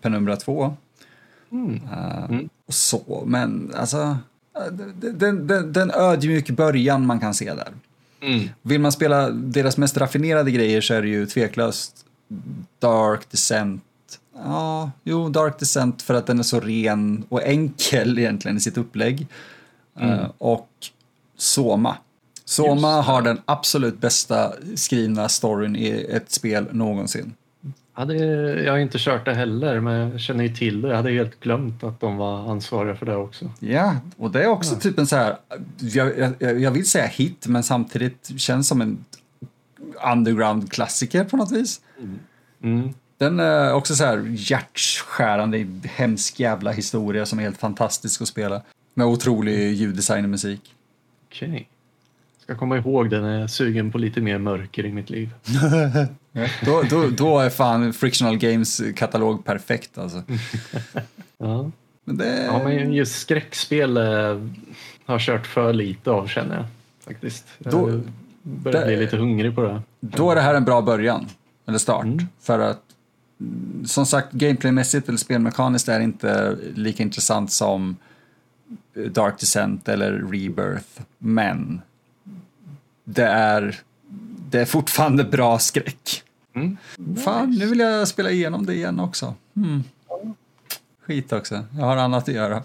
[0.00, 0.76] Penumbra 2.
[1.52, 1.80] Mm.
[2.28, 2.48] Mm.
[2.68, 4.18] så, men alltså,
[5.00, 7.72] den, den, den ödmjuk början man kan se där.
[8.24, 8.48] Mm.
[8.62, 12.04] Vill man spela deras mest raffinerade grejer så är det ju tveklöst
[12.78, 13.82] Dark Descent.
[14.36, 18.76] Ja, jo, Dark Descent för att den är så ren och enkel egentligen i sitt
[18.76, 19.26] upplägg.
[19.98, 20.18] Mm.
[20.18, 20.70] Uh, och
[21.36, 21.96] Soma.
[22.44, 27.34] Soma har den absolut bästa skrivna storyn i ett spel någonsin.
[27.96, 28.14] Ja, det,
[28.62, 30.88] jag har inte kört det heller, men jag känner ju till det.
[30.88, 33.50] Jag hade helt glömt att de var ansvariga för det också.
[33.60, 34.80] Ja, och det är också ja.
[34.80, 35.36] typ en så här,
[35.78, 39.04] jag, jag, jag, vill säga hit, men samtidigt känns som en
[40.12, 41.80] underground-klassiker på något vis.
[41.98, 42.18] Mm.
[42.62, 42.94] Mm.
[43.18, 48.62] Den är också så här hjärtskärande, hemsk jävla historia som är helt fantastisk att spela.
[48.94, 50.74] Med otrolig ljuddesign och musik.
[51.26, 51.48] Okej.
[51.48, 51.64] Okay.
[52.42, 55.30] Ska komma ihåg det när jag är sugen på lite mer mörker i mitt liv.
[56.64, 60.22] då, då, då är fan Frictional Games katalog perfekt alltså.
[61.38, 61.70] ja.
[62.04, 62.44] Men det...
[62.44, 64.48] ja, men just skräckspel eh,
[65.06, 66.66] har kört för lite av känner jag
[67.04, 67.46] faktiskt.
[67.58, 68.02] Då, jag
[68.42, 69.82] börjar det, bli lite hungrig på det.
[70.00, 71.26] Då är det här en bra början,
[71.66, 72.04] eller start.
[72.04, 72.26] Mm.
[72.40, 72.80] För att
[73.86, 77.96] som sagt, gameplaymässigt eller spelmekaniskt är inte lika intressant som
[78.94, 81.00] Dark Descent eller Rebirth.
[81.18, 81.82] Men
[83.04, 83.80] det är,
[84.50, 86.23] det är fortfarande bra skräck.
[86.54, 86.76] Mm.
[87.16, 89.34] Fan, nu vill jag spela igenom det igen också.
[89.56, 89.84] Mm.
[91.06, 92.62] Skit också, jag har annat att göra.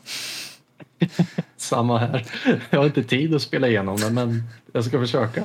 [1.58, 2.26] Samma här.
[2.70, 5.44] Jag har inte tid att spela igenom det, men jag ska försöka.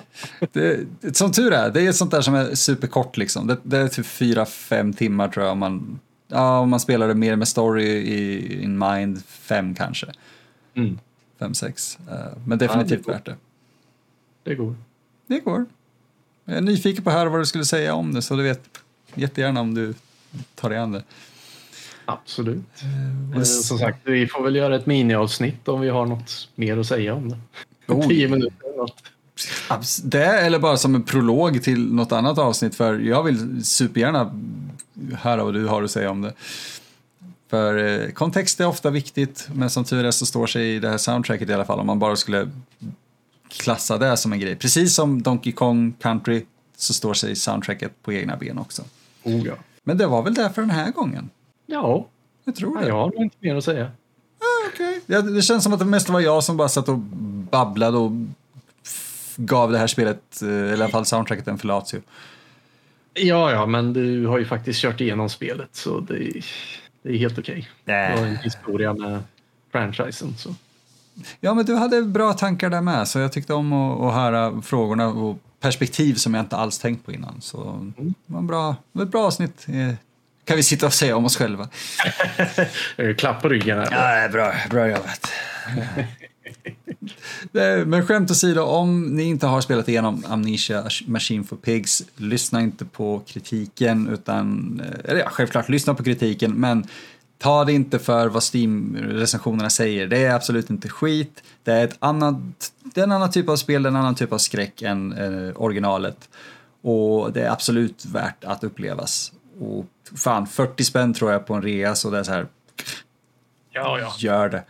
[0.53, 0.86] Det,
[1.16, 3.47] som tur är, det är ett sånt där som är superkort liksom.
[3.47, 7.09] Det, det är typ fyra, fem timmar tror jag om man, ja, om man spelar
[7.09, 10.07] det mer med story i in mind, fem kanske.
[10.74, 10.99] Mm.
[11.38, 11.99] Fem, sex.
[12.11, 13.36] Eh, men definitivt ja, värt det.
[14.42, 14.76] Det går.
[15.26, 15.66] det går.
[16.45, 18.62] Jag är nyfiken på höra vad du skulle säga om det, så du vet
[19.14, 19.95] jättegärna om du
[20.55, 21.03] tar dig an det.
[22.05, 22.82] Absolut.
[23.34, 26.86] Eh, som sagt, vi får väl göra ett miniavsnitt om vi har något mer att
[26.86, 27.38] säga om det.
[27.86, 28.09] Oh.
[28.09, 29.03] Tio minuter eller något.
[30.05, 34.40] Det eller bara som en prolog till något annat avsnitt för jag vill supergärna
[35.12, 36.32] höra vad du har att säga om det.
[37.51, 40.99] För eh, kontext är ofta viktigt men som tur är så står sig det här
[40.99, 42.51] soundtracket i alla fall om man bara skulle
[43.61, 44.57] klassa det som en grej.
[44.57, 46.44] Precis som Donkey Kong Country
[46.76, 48.82] så står sig soundtracket på egna ben också.
[49.22, 49.55] Oh, ja.
[49.84, 51.30] Men det var väl det för den här gången?
[51.66, 52.07] Ja,
[52.44, 52.82] jag tror det.
[52.82, 53.84] Ja, jag har nog inte mer att säga.
[53.84, 55.00] Ah, okay.
[55.07, 58.12] ja, det känns som att det mest var jag som bara satt och babblade och
[59.36, 62.00] gav det här spelet, eh, eller i alla fall soundtracket, en förlatio.
[63.14, 66.42] Ja, ja, men du har ju faktiskt kört igenom spelet så det,
[67.02, 67.68] det är helt okej.
[67.82, 68.12] Okay.
[68.12, 69.22] Du har en historia med
[69.72, 70.34] franchisen.
[70.36, 70.55] Så.
[71.41, 74.62] Ja, men du hade bra tankar där med, så jag tyckte om att, att höra
[74.62, 77.41] frågorna och perspektiv som jag inte alls tänkt på innan.
[77.41, 77.95] Så mm.
[78.27, 79.95] det var en bra, ett bra avsnitt eh,
[80.45, 81.69] kan vi sitta och säga om oss själva.
[83.19, 83.79] Klapp på ryggen.
[83.79, 84.23] Här.
[84.23, 85.31] Ja, bra, bra jobbat.
[87.87, 92.85] Men skämt åsido, om ni inte har spelat igenom Amnesia Machine for Pigs, lyssna inte
[92.85, 96.87] på kritiken, utan, eh, eller ja, självklart lyssna på kritiken, men
[97.45, 100.07] ta det inte för vad Steam-recensionerna säger.
[100.07, 101.42] Det är absolut inte skit.
[101.62, 102.36] Det är, ett annat,
[102.95, 106.28] det är en annan typ av spel, en annan typ av skräck än eh, originalet.
[106.82, 109.32] Och det är absolut värt att upplevas.
[109.61, 109.86] Och
[110.16, 112.47] fan, 40 spänn tror jag på en rea, så det är så här.
[113.72, 114.14] Ja, ja.
[114.18, 114.64] Gör det.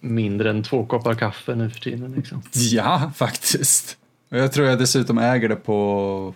[0.00, 2.12] Mindre än två koppar kaffe nu för tiden.
[2.12, 2.42] Liksom.
[2.52, 3.96] Ja, faktiskt.
[4.30, 6.34] Och jag tror jag dessutom äger det på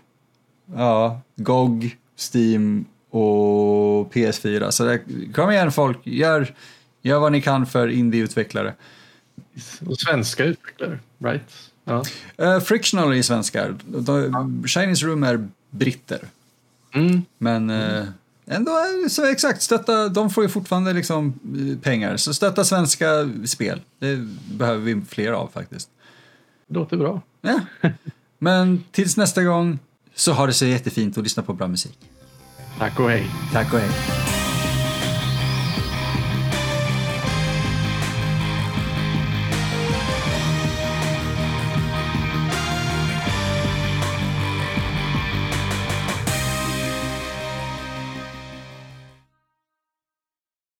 [0.75, 2.85] ja, GOG, Steam
[3.17, 4.71] och PS4.
[4.71, 5.01] Så det,
[5.35, 6.55] kom igen folk, gör,
[7.03, 8.75] gör vad ni kan för indieutvecklare.
[9.87, 11.43] Och svenska utvecklare, right?
[11.85, 12.05] Ja.
[12.43, 13.75] Uh, Frictional är svenskar.
[13.85, 16.21] De, Chinese Room är britter.
[16.95, 17.23] Mm.
[17.39, 18.07] Men mm.
[18.47, 18.73] ändå,
[19.11, 22.17] så exakt, stötta, de får ju fortfarande liksom eh, pengar.
[22.17, 24.17] Så stötta svenska spel, det
[24.53, 25.89] behöver vi fler av faktiskt.
[26.67, 27.23] Det låter bra.
[27.41, 27.61] Ja.
[28.39, 29.79] Men tills nästa gång
[30.15, 31.99] så har det så jättefint och lyssna på bra musik.
[32.79, 33.27] Tack och hej.
[33.53, 34.36] Tack och hej.